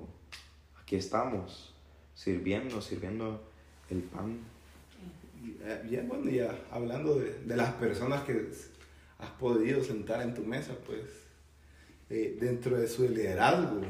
[0.82, 1.74] aquí estamos,
[2.15, 3.39] sirviendo, sirviendo
[3.91, 4.39] el pan.
[5.43, 8.49] Y, eh, Ya, bueno, ya hablando de, las personas que
[9.19, 11.01] has podido sentar en tu mesa, pues,
[12.09, 13.81] eh, dentro de su liderazgo,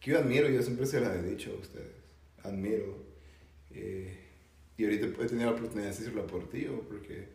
[0.00, 1.92] que yo admiro, yo siempre se las he dicho a ustedes,
[2.42, 2.96] admiro,
[3.70, 4.16] eh,
[4.78, 7.28] y ahorita he tenido la oportunidad de decirlo por ti, porque,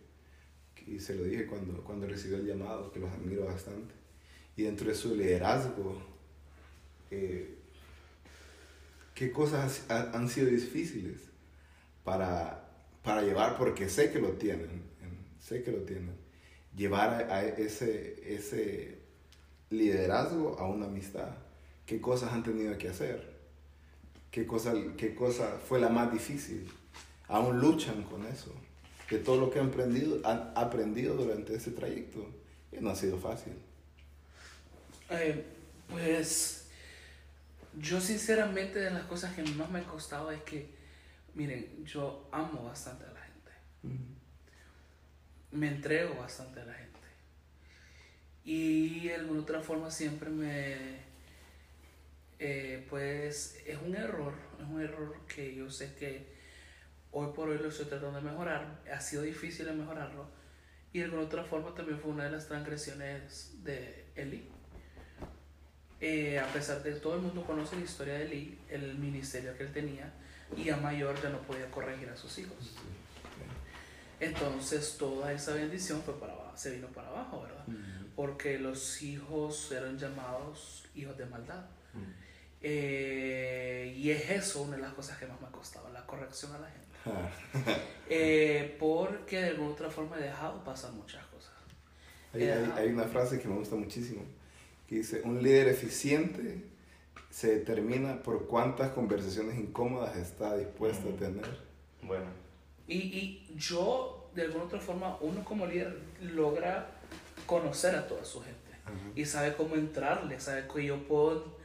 [0.88, 3.94] y se lo dije cuando, cuando recibió el llamado, que los admiro bastante,
[4.56, 6.02] y dentro de su liderazgo,
[7.10, 7.56] eh,
[9.16, 11.32] ¿qué cosas ha- han sido difíciles?
[12.04, 12.71] para,
[13.04, 16.16] para llevar, porque sé que lo tienen, en- sé que lo tienen,
[16.76, 19.00] llevar a ese, ese
[19.70, 21.30] liderazgo a una amistad.
[21.86, 23.32] ¿Qué cosas han tenido que hacer?
[24.32, 26.70] ¿Qué cosa, ¿Qué cosa fue la más difícil?
[27.28, 28.54] Aún luchan con eso.
[29.10, 32.26] De todo lo que han aprendido, han aprendido durante ese trayecto.
[32.72, 33.54] Y no ha sido fácil.
[35.10, 35.44] Eh,
[35.90, 36.68] pues
[37.80, 40.70] yo sinceramente de las cosas que más me ha costado es que,
[41.36, 43.52] miren, yo amo bastante a la gente.
[45.52, 47.00] Me entrego bastante a la gente.
[48.44, 51.00] Y de alguna otra forma siempre me...
[52.40, 56.34] eh, pues es un error, es un error que yo sé que
[57.12, 58.82] hoy por hoy lo estoy tratando de mejorar.
[58.92, 60.26] Ha sido difícil de mejorarlo.
[60.94, 64.50] Y de alguna otra forma también fue una de las transgresiones de Eli.
[66.02, 69.64] Eh, a pesar de todo el mundo conoce la historia de Eli, el ministerio que
[69.64, 70.12] él tenía,
[70.58, 72.76] y a mayor ya no podía corregir a sus hijos.
[74.20, 77.66] Entonces toda esa bendición fue para abajo, se vino para abajo, ¿verdad?
[78.16, 81.66] Porque los hijos eran llamados hijos de maldad.
[82.64, 86.54] Eh, y es eso una de las cosas que más me ha costado, la corrección
[86.54, 86.88] a la gente.
[88.14, 91.52] Eh, porque de alguna otra forma he dejado pasar muchas cosas.
[92.34, 94.22] Hay, hay- hay una frase que me gusta muchísimo,
[94.86, 96.62] que dice, un líder eficiente
[97.32, 101.48] se determina por cuántas conversaciones incómodas está dispuesto a tener.
[102.04, 102.26] Bueno,
[102.88, 106.92] Y, y yo, de alguna otra forma, uno como líder logra
[107.48, 108.60] conocer a toda su gente
[109.16, 111.60] y sabe cómo entrarle, sabe que yo puedo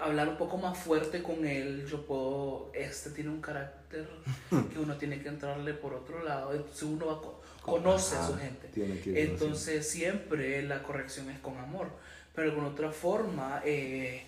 [0.00, 4.08] hablar un poco más fuerte con él, yo puedo, este tiene un carácter
[4.72, 8.36] que uno tiene que entrarle por otro lado, entonces uno va co- conoce a su
[8.36, 8.68] gente.
[8.68, 11.88] tiene que ir Entonces siempre la corrección es con amor,
[12.34, 14.24] pero de alguna otra forma, eh,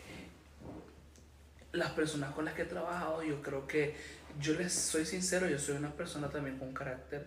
[1.73, 3.95] las personas con las que he trabajado, yo creo que
[4.41, 7.27] yo les soy sincero, yo soy una persona también con carácter,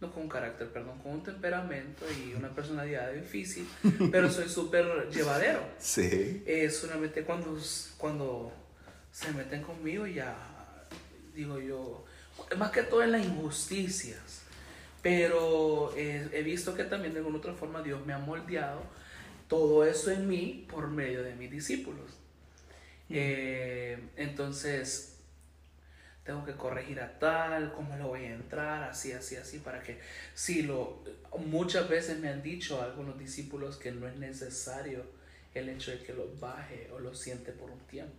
[0.00, 3.68] no con un carácter, perdón, con un temperamento y una personalidad difícil,
[4.10, 5.62] pero soy súper llevadero.
[5.78, 6.42] Sí.
[6.46, 7.58] Eh, solamente cuando,
[7.98, 8.52] cuando
[9.10, 10.36] se meten conmigo ya
[11.34, 12.04] digo yo,
[12.56, 14.42] más que todo en las injusticias,
[15.02, 18.82] pero eh, he visto que también de alguna otra forma Dios me ha moldeado
[19.48, 22.21] todo eso en mí por medio de mis discípulos.
[23.12, 25.18] Eh, entonces,
[26.24, 29.98] tengo que corregir a tal, cómo le voy a entrar, así, así, así, para que,
[30.34, 31.02] si lo,
[31.46, 35.04] muchas veces me han dicho algunos discípulos que no es necesario
[35.54, 38.14] el hecho de que los baje o los siente por un tiempo.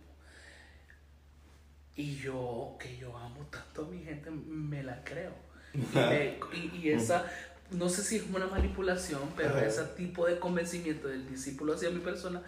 [1.96, 5.32] Y yo, que yo amo tanto a mi gente, me la creo.
[5.92, 7.30] Y, me- y- y esa,
[7.70, 12.00] no sé si es una manipulación, pero ese tipo de convencimiento del discípulo hacia mi
[12.00, 12.42] persona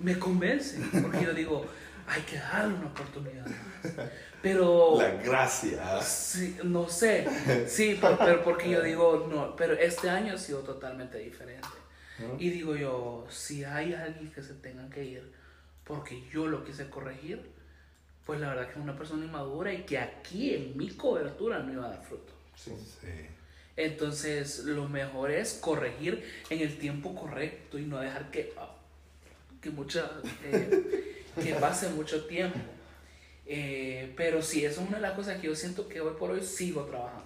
[0.00, 0.78] me convence.
[1.00, 1.66] Porque yo digo,
[2.06, 3.46] hay que darle una oportunidad.
[4.42, 4.96] Pero...
[4.98, 6.00] La gracia.
[6.02, 7.26] Sí, no sé,
[7.68, 11.68] sí, pero porque yo digo, no, pero este año ha sido totalmente diferente.
[12.38, 15.32] Y digo yo, si hay alguien que se tenga que ir
[15.84, 17.50] porque yo lo quise corregir,
[18.26, 21.72] pues la verdad que es una persona inmadura y que aquí en mi cobertura no
[21.72, 22.32] iba a dar fruto.
[22.54, 22.72] Sí.
[23.76, 28.52] Entonces, lo mejor es corregir en el tiempo correcto y no dejar que,
[29.60, 30.10] que, mucha,
[30.44, 32.58] eh, que pase mucho tiempo.
[33.46, 36.30] Eh, pero sí, eso es una de las cosas que yo siento que hoy por
[36.30, 37.24] hoy sigo trabajando.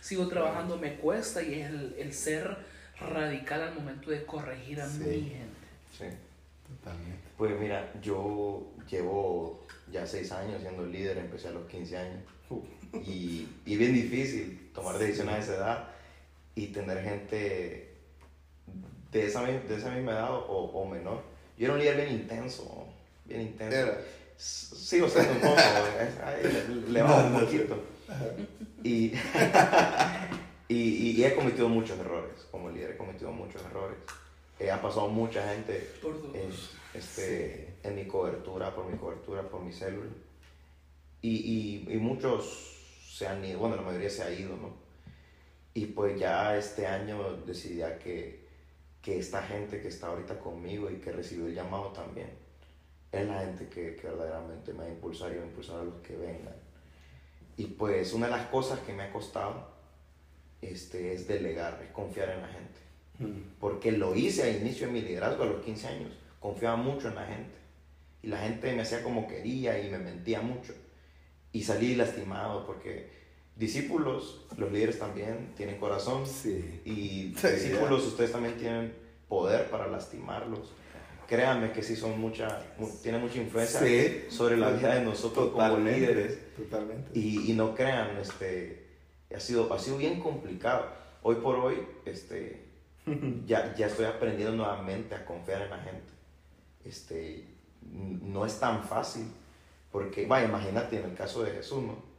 [0.00, 2.56] Sigo trabajando, me cuesta y es el, el ser
[3.00, 4.98] radical al momento de corregir a Sí.
[4.98, 5.64] mi gente.
[5.98, 6.04] Sí.
[6.68, 7.28] Totalmente.
[7.36, 12.20] Pues mira, yo llevo ya seis años siendo líder, empecé a los 15 años.
[13.04, 15.88] Y, y bien difícil tomar decisiones a esa edad
[16.54, 17.90] y tener gente
[19.10, 20.40] de esa, de esa misma edad o,
[20.72, 21.22] o menor.
[21.56, 22.88] Yo era un líder bien intenso,
[23.24, 23.76] bien intenso.
[23.76, 24.00] Era.
[24.36, 25.60] Sigo siendo un poco,
[26.42, 27.82] le, le bajo un poquito.
[28.84, 29.14] Y,
[30.68, 33.96] y, y he cometido muchos errores, como líder he cometido muchos errores.
[34.58, 35.90] Eh, ha pasado mucha gente
[36.34, 36.50] en,
[36.92, 40.10] este, en mi cobertura, por mi cobertura, por mi célula.
[41.22, 42.76] Y, y, y muchos
[43.10, 44.74] se han ido, bueno, la mayoría se ha ido, ¿no?
[45.72, 48.43] Y pues ya este año decidí a que,
[49.04, 52.30] que esta gente que está ahorita conmigo y que recibió el llamado también,
[53.12, 55.84] es la gente que, que verdaderamente me va a impulsar y va a impulsar a
[55.84, 56.56] los que vengan.
[57.56, 59.68] Y pues una de las cosas que me ha costado
[60.62, 62.84] este, es delegar, es confiar en la gente
[63.60, 66.12] porque lo hice al inicio de mi liderazgo a los 15 años.
[66.40, 67.54] Confiaba mucho en la gente.
[68.22, 70.74] Y la gente me hacía como quería y me mentía mucho.
[71.52, 73.08] Y salí lastimado porque
[73.56, 76.26] discípulos, los líderes también tienen corazón.
[76.26, 76.80] Sí.
[76.84, 78.94] Y Sí, discípulos, ustedes también tienen
[79.28, 80.72] poder para lastimarlos.
[81.26, 84.24] Créanme que sí son mucha, mu- tienen mucha influencia Sí.
[84.28, 86.00] sobre la vida de nosotros como Totalmente.
[86.00, 86.54] líderes.
[86.56, 87.10] Totalmente.
[87.18, 88.86] Y, y no crean, este,
[89.34, 90.86] ha sido, ha sido bien complicado.
[91.22, 92.64] Hoy por hoy, este,
[93.46, 96.12] ya, ya estoy aprendiendo nuevamente a confiar en la gente.
[96.84, 97.46] Este,
[97.90, 99.24] no es tan fácil,
[99.90, 102.13] porque, vaya, imagínate en el caso de Jesús, ¿no?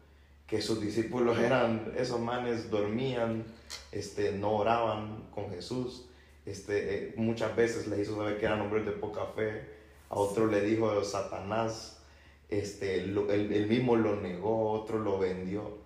[0.47, 3.45] Que sus discípulos eran, esos manes dormían,
[3.91, 6.07] este, no oraban con Jesús.
[6.45, 9.63] Este, eh, muchas veces le hizo saber que eran hombres de poca fe.
[10.09, 12.03] A otro le dijo Satanás,
[12.49, 15.79] este, él, él mismo lo negó, otro lo vendió.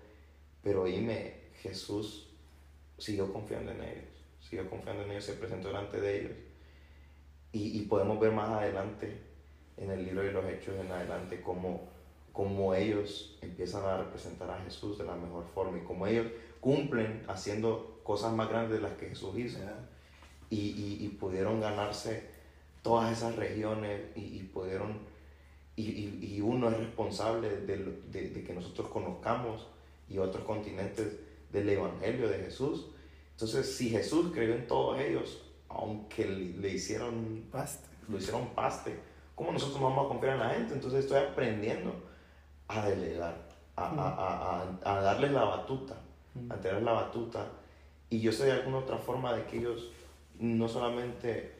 [0.61, 2.27] Pero me Jesús
[2.97, 6.31] siguió confiando en ellos, siguió confiando en ellos, se presentó delante de ellos.
[7.51, 9.21] Y, y podemos ver más adelante
[9.77, 11.89] en el libro de los Hechos, en adelante, cómo,
[12.39, 16.27] cómo ellos empiezan a representar a Jesús de la mejor forma y cómo ellos
[16.61, 19.59] cumplen haciendo cosas más grandes de las que Jesús hizo
[20.49, 22.23] y, y- y pudieron ganarse
[22.81, 24.99] todas esas regiones y, y pudieron
[25.75, 27.75] y, uno es responsable de,
[28.09, 29.67] de- de que nosotros conozcamos
[30.09, 31.07] y otros continentes
[31.51, 32.85] del Evangelio de Jesús.
[33.33, 37.85] Entonces, si Jesús creyó en todos ellos, aunque le, le hicieron, Basta.
[38.07, 38.97] lo hicieron paste,
[39.35, 40.73] ¿cómo nosotros vamos a confiar en la gente?
[40.73, 42.07] Entonces estoy aprendiendo
[42.69, 43.35] a delegar,
[43.75, 45.95] a, a, a, a, a darles la batuta,
[46.49, 47.45] a tener la batuta.
[48.09, 49.91] Y yo sé de alguna otra forma de que ellos
[50.39, 51.51] no solamente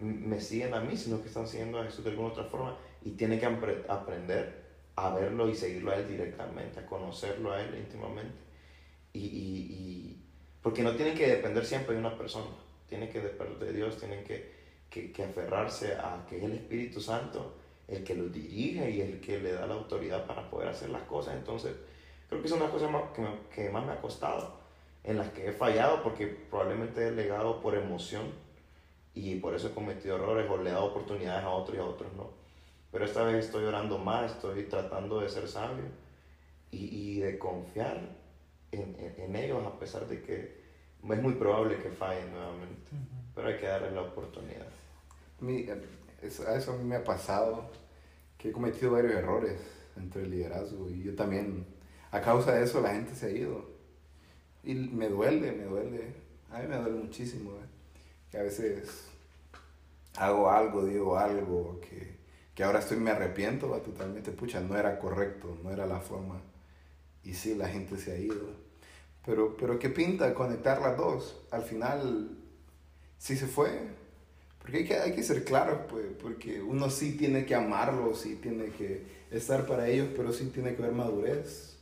[0.00, 3.12] me siguen a mí, sino que están siguiendo a Jesús de alguna otra forma y
[3.12, 7.74] tienen que apre- aprender a verlo y seguirlo a Él directamente, a conocerlo a Él
[7.78, 8.36] íntimamente.
[9.12, 10.22] Y, y, y-
[10.62, 12.50] porque no tienen que depender siempre de una persona,
[12.88, 14.52] tienen que depender de Dios, tienen que,
[14.90, 17.54] que, que aferrarse a que es el Espíritu Santo
[17.88, 21.02] el que los dirige y el que le da la autoridad para poder hacer las
[21.02, 21.34] cosas.
[21.36, 21.74] Entonces,
[22.28, 24.50] creo que es una cosa más que, me- que más me ha costado,
[25.04, 28.32] en las que he fallado porque probablemente he legado por emoción
[29.14, 31.84] y por eso he cometido errores o le he dado oportunidades a otros y a
[31.84, 32.30] otros no.
[32.90, 35.84] Pero esta vez estoy orando más, estoy tratando de ser sabio
[36.70, 38.08] y, y de confiar
[38.72, 40.34] en, en- en ellos a pesar de que
[41.08, 42.90] es muy probable que fallen nuevamente,
[43.34, 44.66] pero hay que darles la oportunidad.
[45.40, 45.80] Mi- eh,
[46.22, 47.70] eso, eso me ha pasado,
[48.38, 49.58] que he cometido varios errores
[49.96, 51.66] entre el liderazgo y yo también,
[52.10, 53.64] a causa de eso la gente se ha ido.
[54.62, 56.14] Y me duele, me duele,
[56.50, 57.66] a mí me duele muchísimo, eh,
[58.30, 59.08] que a veces
[60.16, 62.16] hago algo, digo algo, que,
[62.54, 66.40] que ahora estoy, me arrepiento va, totalmente, pucha, no era correcto, no era la forma.
[67.22, 68.66] Y sí, la gente se ha ido.
[69.24, 71.46] Pero, pero ¿qué pinta conectar las dos?
[71.50, 72.38] Al final,
[73.18, 73.88] sí se fue,
[74.66, 78.34] porque hay que, hay que ser claros, pues, porque uno sí tiene que amarlos, sí
[78.42, 81.76] tiene que estar para ellos, pero sí tiene que haber madurez.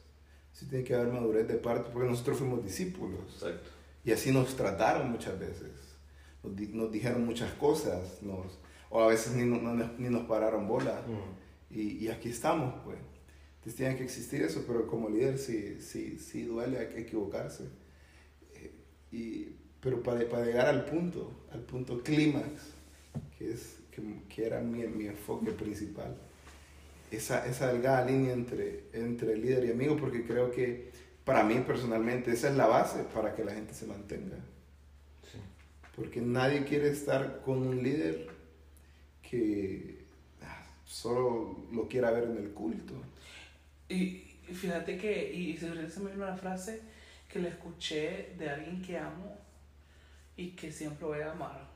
[0.53, 3.21] Sí tiene que haber madurez de parte, porque nosotros fuimos discípulos.
[3.33, 3.71] Exacto.
[4.05, 5.71] Y así nos trataron muchas veces.
[6.43, 8.59] Nos, di- nos dijeron muchas cosas, nos,
[8.91, 11.01] o a veces ni, no- ni nos pararon bola.
[11.71, 12.99] Y, y aquí estamos, pues.
[13.57, 17.65] Entonces tiene que existir eso, pero como líder sí, sí, sí duele equivocarse.
[18.55, 18.75] Eh,
[19.11, 22.74] y, pero para, para llegar al punto, al punto clímax,
[23.39, 26.17] que, es, que, que era mi, mi enfoque principal,
[27.11, 30.91] esa, esa delgada línea entre, entre líder y amigo, porque creo que
[31.25, 34.37] para mí personalmente esa es la base para que la gente se mantenga.
[35.23, 35.39] Sí.
[35.97, 38.29] Porque nadie quiere estar con un líder
[39.23, 40.05] que
[40.43, 42.95] ah, solo lo quiera ver en el culto.
[43.89, 46.83] Y, fíjate que, y se me vino una frase
[47.29, 49.37] que le escuché de alguien que amo
[50.37, 51.74] y que siempre voy a amar.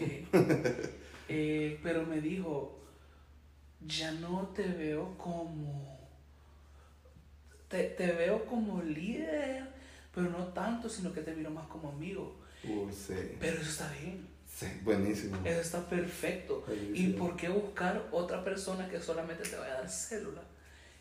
[0.00, 0.26] Eh,
[1.28, 2.80] eh, pero me dijo,
[3.86, 5.98] ya no te veo como,
[7.68, 9.68] te, te veo como líder,
[10.14, 12.40] pero no tanto, sino que te miro más como amigo.
[12.64, 13.14] Uh, sí.
[13.38, 14.28] Pero eso está bien.
[14.46, 15.38] Sí, buenísimo.
[15.44, 16.64] Eso está perfecto.
[16.92, 20.42] ¿Y por qué buscar otra persona que solamente te vaya a dar célula?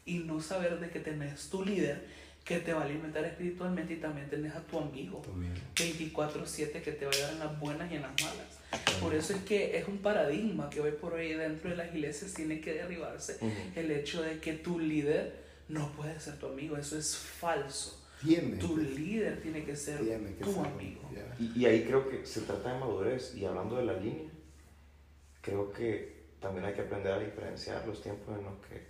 [0.06, 2.08] Y no saber de que tenés tu líder
[2.50, 5.54] que te va a alimentar espiritualmente y también tenés a tu amigo También.
[5.76, 8.58] 24/7 que te va a ayudar en las buenas y en las malas.
[9.00, 12.34] Por eso es que es un paradigma que hoy por hoy dentro de las iglesias
[12.34, 13.52] tiene que derribarse Ujú.
[13.76, 16.76] el hecho de que tu líder no puede ser tu amigo.
[16.76, 17.96] Eso es falso.
[18.22, 18.58] Tiene.
[18.58, 21.02] Tu líder tiene que ser tiene que tu ser, amigo.
[21.16, 21.36] ya.
[21.40, 23.36] Y, y ahí creo que se trata de madurez.
[23.36, 24.30] Y hablando de la línea,
[25.42, 28.84] creo que también hay que aprender a diferenciar los tiempos en los que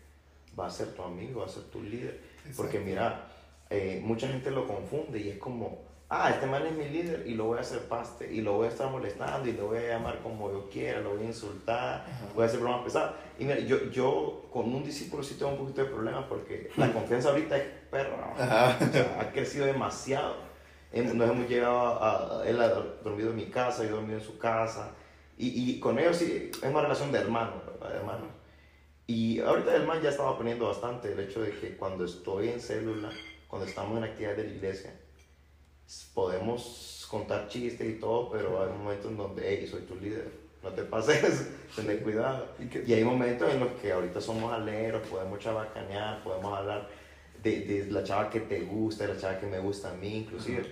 [0.57, 2.20] va a ser tu amigo, va a ser tu líder.
[2.55, 2.86] Porque Exacto.
[2.89, 3.29] mira,
[3.70, 7.36] eh, mucha gente lo confunde y es como, ah, este man es mi líder y
[7.36, 9.89] lo voy a hacer paste y lo voy a estar molestando y lo voy a
[9.89, 12.26] llamar como yo quiera, lo voy a insultar, Ajá.
[12.34, 13.13] voy a hacer bromas pesadas.
[13.38, 16.91] Y mira, yo, yo con un discípulo sí tengo un poquito de problemas porque la
[16.93, 18.34] confianza ahorita es perra.
[18.34, 20.36] O sea, ha crecido demasiado.
[20.91, 24.39] Nos hemos llegado a, él ha dormido en mi casa, yo he dormido en su
[24.39, 24.91] casa.
[25.38, 27.89] Y, y con ellos sí, es una relación de hermano, ¿verdad?
[27.93, 28.26] de hermano.
[29.05, 32.59] Y ahorita el man ya estaba poniendo bastante el hecho de que cuando estoy en
[32.59, 33.09] célula,
[33.50, 34.93] cuando estamos en actividades de la iglesia,
[36.14, 40.32] podemos contar chistes y todo, pero hay momentos en donde, hey, soy tu líder,
[40.62, 42.47] no te pases, ten cuidado.
[42.86, 46.88] ¿Y hay momentos en los que ahorita somos aleros, podemos chabacanear, podemos hablar
[47.41, 50.18] de, de la chava que te gusta, de la chava que me gusta a mí,
[50.18, 50.64] inclusive.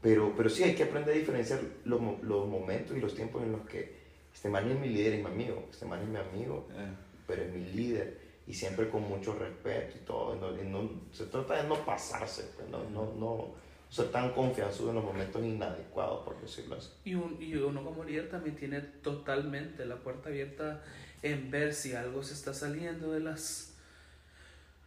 [0.00, 3.52] Pero, pero sí hay que aprender a diferenciar los, los momentos y los tiempos en
[3.52, 3.96] los que
[4.32, 6.94] este man es mi líder y mi amigo, este man es mi amigo, Eh,
[7.26, 10.36] pero es mi líder y siempre con mucho respeto y todo.
[10.36, 13.54] y no- y no- se trata de no pasarse, pues, no, no, no
[13.90, 16.88] ser tan confianzudo en los momentos inadecuados, por decirlo así.
[17.04, 20.82] Y, un- y uno como líder también tiene totalmente la puerta abierta
[21.22, 23.72] en ver si algo se está saliendo de las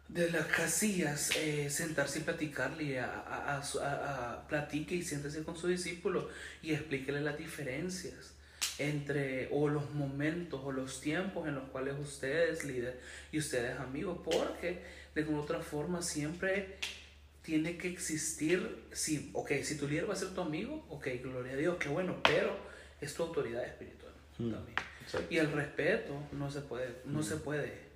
[0.07, 5.55] de las casillas, eh, sentarse y platicarle, a, a, a a- platique y siéntese con
[5.55, 6.28] su discípulo
[6.64, 8.34] y explíquele las diferencias
[8.80, 12.99] entre o los momentos o los tiempos en los cuales usted es líder
[13.32, 14.82] y usted es amigo, porque
[15.13, 16.77] de alguna otra forma siempre
[17.41, 21.53] tiene que existir, si, ok, si tu líder va a ser tu amigo, ok, gloria
[21.53, 22.55] a Dios, qué bueno, pero
[23.01, 24.75] es tu autoridad espiritual también.
[25.01, 25.27] Exacto.
[25.34, 27.89] Y el respeto no se puede, no se puede.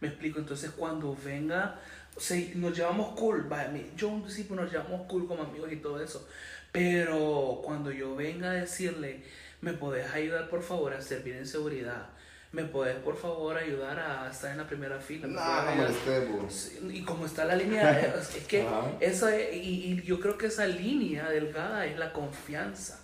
[0.00, 1.80] Me explico, entonces cuando venga,
[2.16, 3.48] se, nos llevamos cool,
[3.96, 6.26] yo un discípulo nos llevamos cool como amigos y todo eso,
[6.72, 9.22] pero cuando yo venga a decirle,
[9.64, 12.10] me podés ayudar por favor a servir en seguridad,
[12.52, 15.40] me podés por favor ayudar a estar en la primera fila, me No,
[15.76, 16.50] no.
[16.50, 18.60] Sí, Y como está la línea, es que
[19.00, 23.00] esa, y, y yo creo que esa línea delgada es la confianza,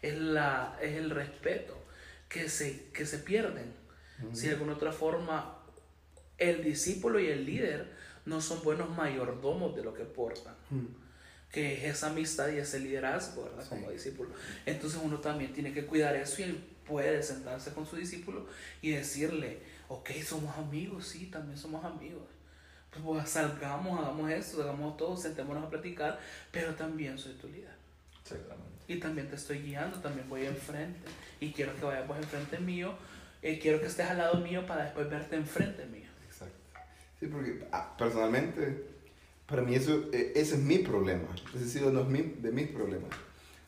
[0.00, 1.76] es, la, es el respeto
[2.28, 3.72] que se, que se pierden.
[4.32, 5.58] Si de alguna otra forma
[6.38, 7.92] el discípulo y el líder
[8.24, 10.54] no son buenos mayordomos de lo que portan,
[11.54, 13.64] que es esa amistad y ese liderazgo, ¿verdad?
[13.68, 14.30] Como discípulo.
[14.66, 18.48] Entonces uno también tiene que cuidar eso y él puede sentarse con su discípulo
[18.82, 22.24] y decirle, ok, somos amigos, sí, también somos amigos.
[22.90, 26.18] Pues salgamos, hagamos esto, hagamos todo, sentémonos a platicar,
[26.50, 27.74] pero también soy tu líder.
[28.20, 28.72] Exactamente.
[28.88, 31.08] Y también te estoy guiando, también voy enfrente.
[31.38, 32.94] Y quiero que vayas pues enfrente mío.
[33.42, 36.08] eh, quiero que estés al lado mío para después verte enfrente mío.
[36.26, 36.56] Exacto.
[37.20, 38.93] Sí, porque ah, personalmente,
[39.54, 41.28] para mí eso, eh, ese es mi problema.
[41.54, 43.10] Ese ha sido uno de mis- problemas.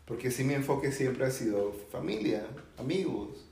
[0.04, 2.44] Porque sí mi enfoque siempre ha sido familia,
[2.76, 3.44] amigos.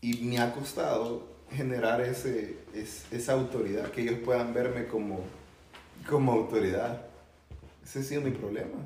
[0.00, 5.18] Y me ha costado generar ese, es- esa autoridad, que ellos puedan verme como,
[6.08, 7.06] como autoridad.
[7.84, 8.78] Ese ha sido mi problema.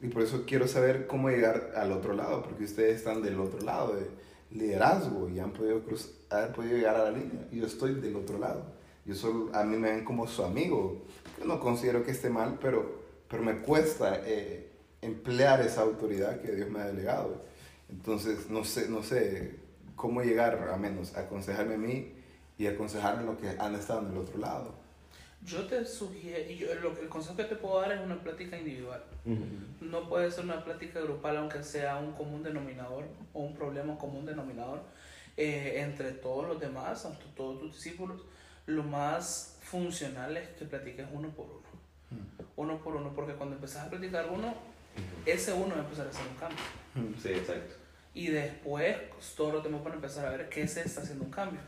[0.00, 3.60] Y por eso quiero saber cómo llegar al otro lado, porque ustedes están del otro
[3.60, 4.06] lado de
[4.50, 7.46] liderazgo y han podido, cruz, han podido llegar a la línea.
[7.52, 8.64] Y yo estoy del otro lado.
[9.04, 11.02] Yo solo, a mí me ven como su amigo.
[11.42, 14.70] Yo no considero que esté mal, pero, pero me cuesta eh,
[15.00, 17.42] emplear esa autoridad que Dios me ha delegado.
[17.88, 19.56] Entonces, no sé, no sé
[19.96, 22.12] cómo llegar a menos a aconsejarme a mí
[22.58, 24.74] y aconsejarme a los que han estado en el otro lado.
[25.44, 28.56] Yo te sugiero, y yo, lo, el consejo que te puedo dar es una plática
[28.56, 29.02] individual.
[29.80, 34.24] No puede ser una plática grupal aunque sea un común denominador o un problema común
[34.24, 34.82] denominador
[35.36, 38.22] eh, entre todos los demás, entre todos tus discípulos.
[38.66, 42.22] Lo más funcional es que platiques uno por uno.
[42.56, 44.54] Uno por uno, porque cuando empezás a platicar uno,
[45.24, 47.18] ese uno va a empezar a hacer un cambio.
[47.20, 47.74] Sí, exacto.
[48.14, 48.94] Y después
[49.34, 51.60] todo lo tenemos para empezar a ver qué se está haciendo un cambio.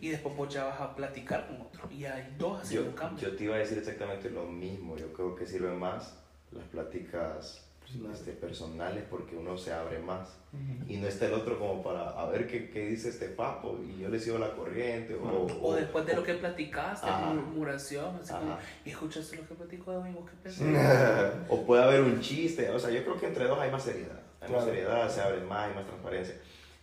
[0.00, 1.88] Y después vos ya vas a platicar con otro.
[1.92, 3.28] Y hay dos haciendo Yo, un cambio.
[3.28, 4.96] yo te iba a decir exactamente lo mismo.
[4.96, 6.18] Yo creo que sirven más
[6.50, 7.64] las pláticas.
[8.12, 10.38] Este, personales porque uno se abre más.
[10.86, 14.00] Y no está el otro como para a ver qué, qué dice este papo y
[14.02, 15.14] yo le sigo la corriente.
[15.14, 17.32] O, o después de lo que platicaste, Ajá.
[17.32, 21.32] murmuración, así como, escuchaste lo que platicó de mí, vos qué pensás.
[21.48, 22.68] O puede haber un chiste.
[22.70, 24.20] O sea, yo creo que entre dos hay más seriedad.
[24.40, 24.64] Hay más Claro.
[24.66, 26.34] seriedad, se abre más, hay más transparencia.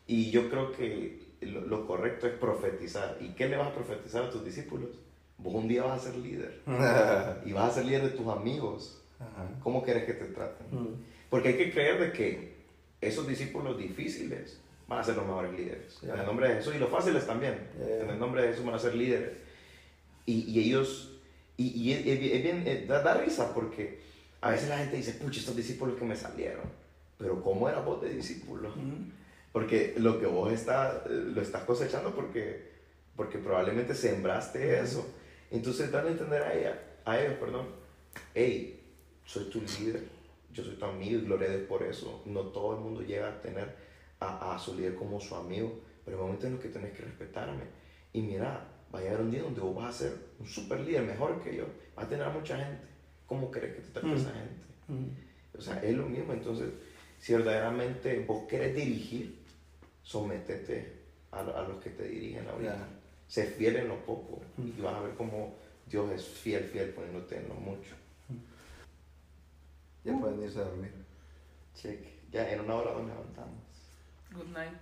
[0.08, 3.18] Y yo creo que lo, lo correcto es profetizar.
[3.22, 4.90] ¿Y qué le vas a profetizar a tus discípulos?
[5.38, 6.62] Vos un día vas a ser líder.
[7.46, 8.99] Y vas a ser líder de tus amigos.
[9.20, 9.50] Ajá.
[9.64, 10.68] ¿Cómo quieres que te traten?
[10.72, 10.96] Mm.
[11.30, 12.54] Porque hay que creer de que
[13.02, 16.00] esos discípulos difíciles van a ser los mejores líderes.
[16.02, 16.14] Ya.
[16.14, 16.76] En el nombre de Jesús.
[16.76, 17.68] Y los fáciles también.
[17.80, 18.04] Ya.
[18.04, 19.32] En el nombre de Jesús van a ser líderes.
[20.26, 21.18] Y, y ellos...
[21.58, 24.00] Y, y es, es bien- es eh, da, da risa porque
[24.42, 26.64] a veces la gente dice, pucha, estos discípulos que me salieron.
[27.18, 28.74] Pero ¿cómo era vos de discípulo?
[29.52, 32.70] Porque lo que vos está, eh, lo estás cosechando porque,
[33.18, 35.06] porque probablemente sembraste eso.
[35.52, 37.68] Entonces, dale a entender a ella, a ellos, perdón,
[38.34, 38.79] hey,
[39.30, 40.04] soy tu líder,
[40.52, 42.24] yo soy tu amigo y gloria a Dios por eso.
[42.26, 43.76] No todo el mundo llega a tener
[44.20, 47.04] a, a su líder como su amigo, pero hay momentos en los que tenés que
[47.04, 47.64] respetarme.
[48.14, 51.04] Y mira, va a llegar un día donde vos vas a ser un super líder,
[51.04, 51.66] mejor que yo,
[51.96, 52.88] vas a tener a mucha gente.
[53.28, 54.16] ¿Cómo querés que te trate Mm.
[54.16, 54.66] esa gente?
[55.58, 56.34] O sea, es lo mismo.
[56.34, 56.70] Entonces,
[57.20, 59.38] si verdaderamente vos querés dirigir,
[60.02, 60.92] sométete
[61.32, 62.76] a, a los que te dirigen ahorita.
[62.76, 62.88] Ya.
[63.28, 65.54] Sé fiel en lo poco y vas a ver cómo
[65.86, 67.94] Dios es fiel, fiel poniéndote en lo mucho.
[70.10, 70.94] Ya pueden irse a dormir.
[71.76, 72.20] Cheque.
[72.32, 73.64] Ya en una hora nos levantamos.
[74.32, 74.78] Good night.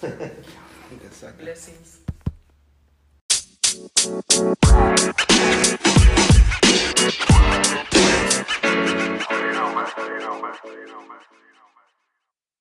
[1.38, 2.00] Blessings.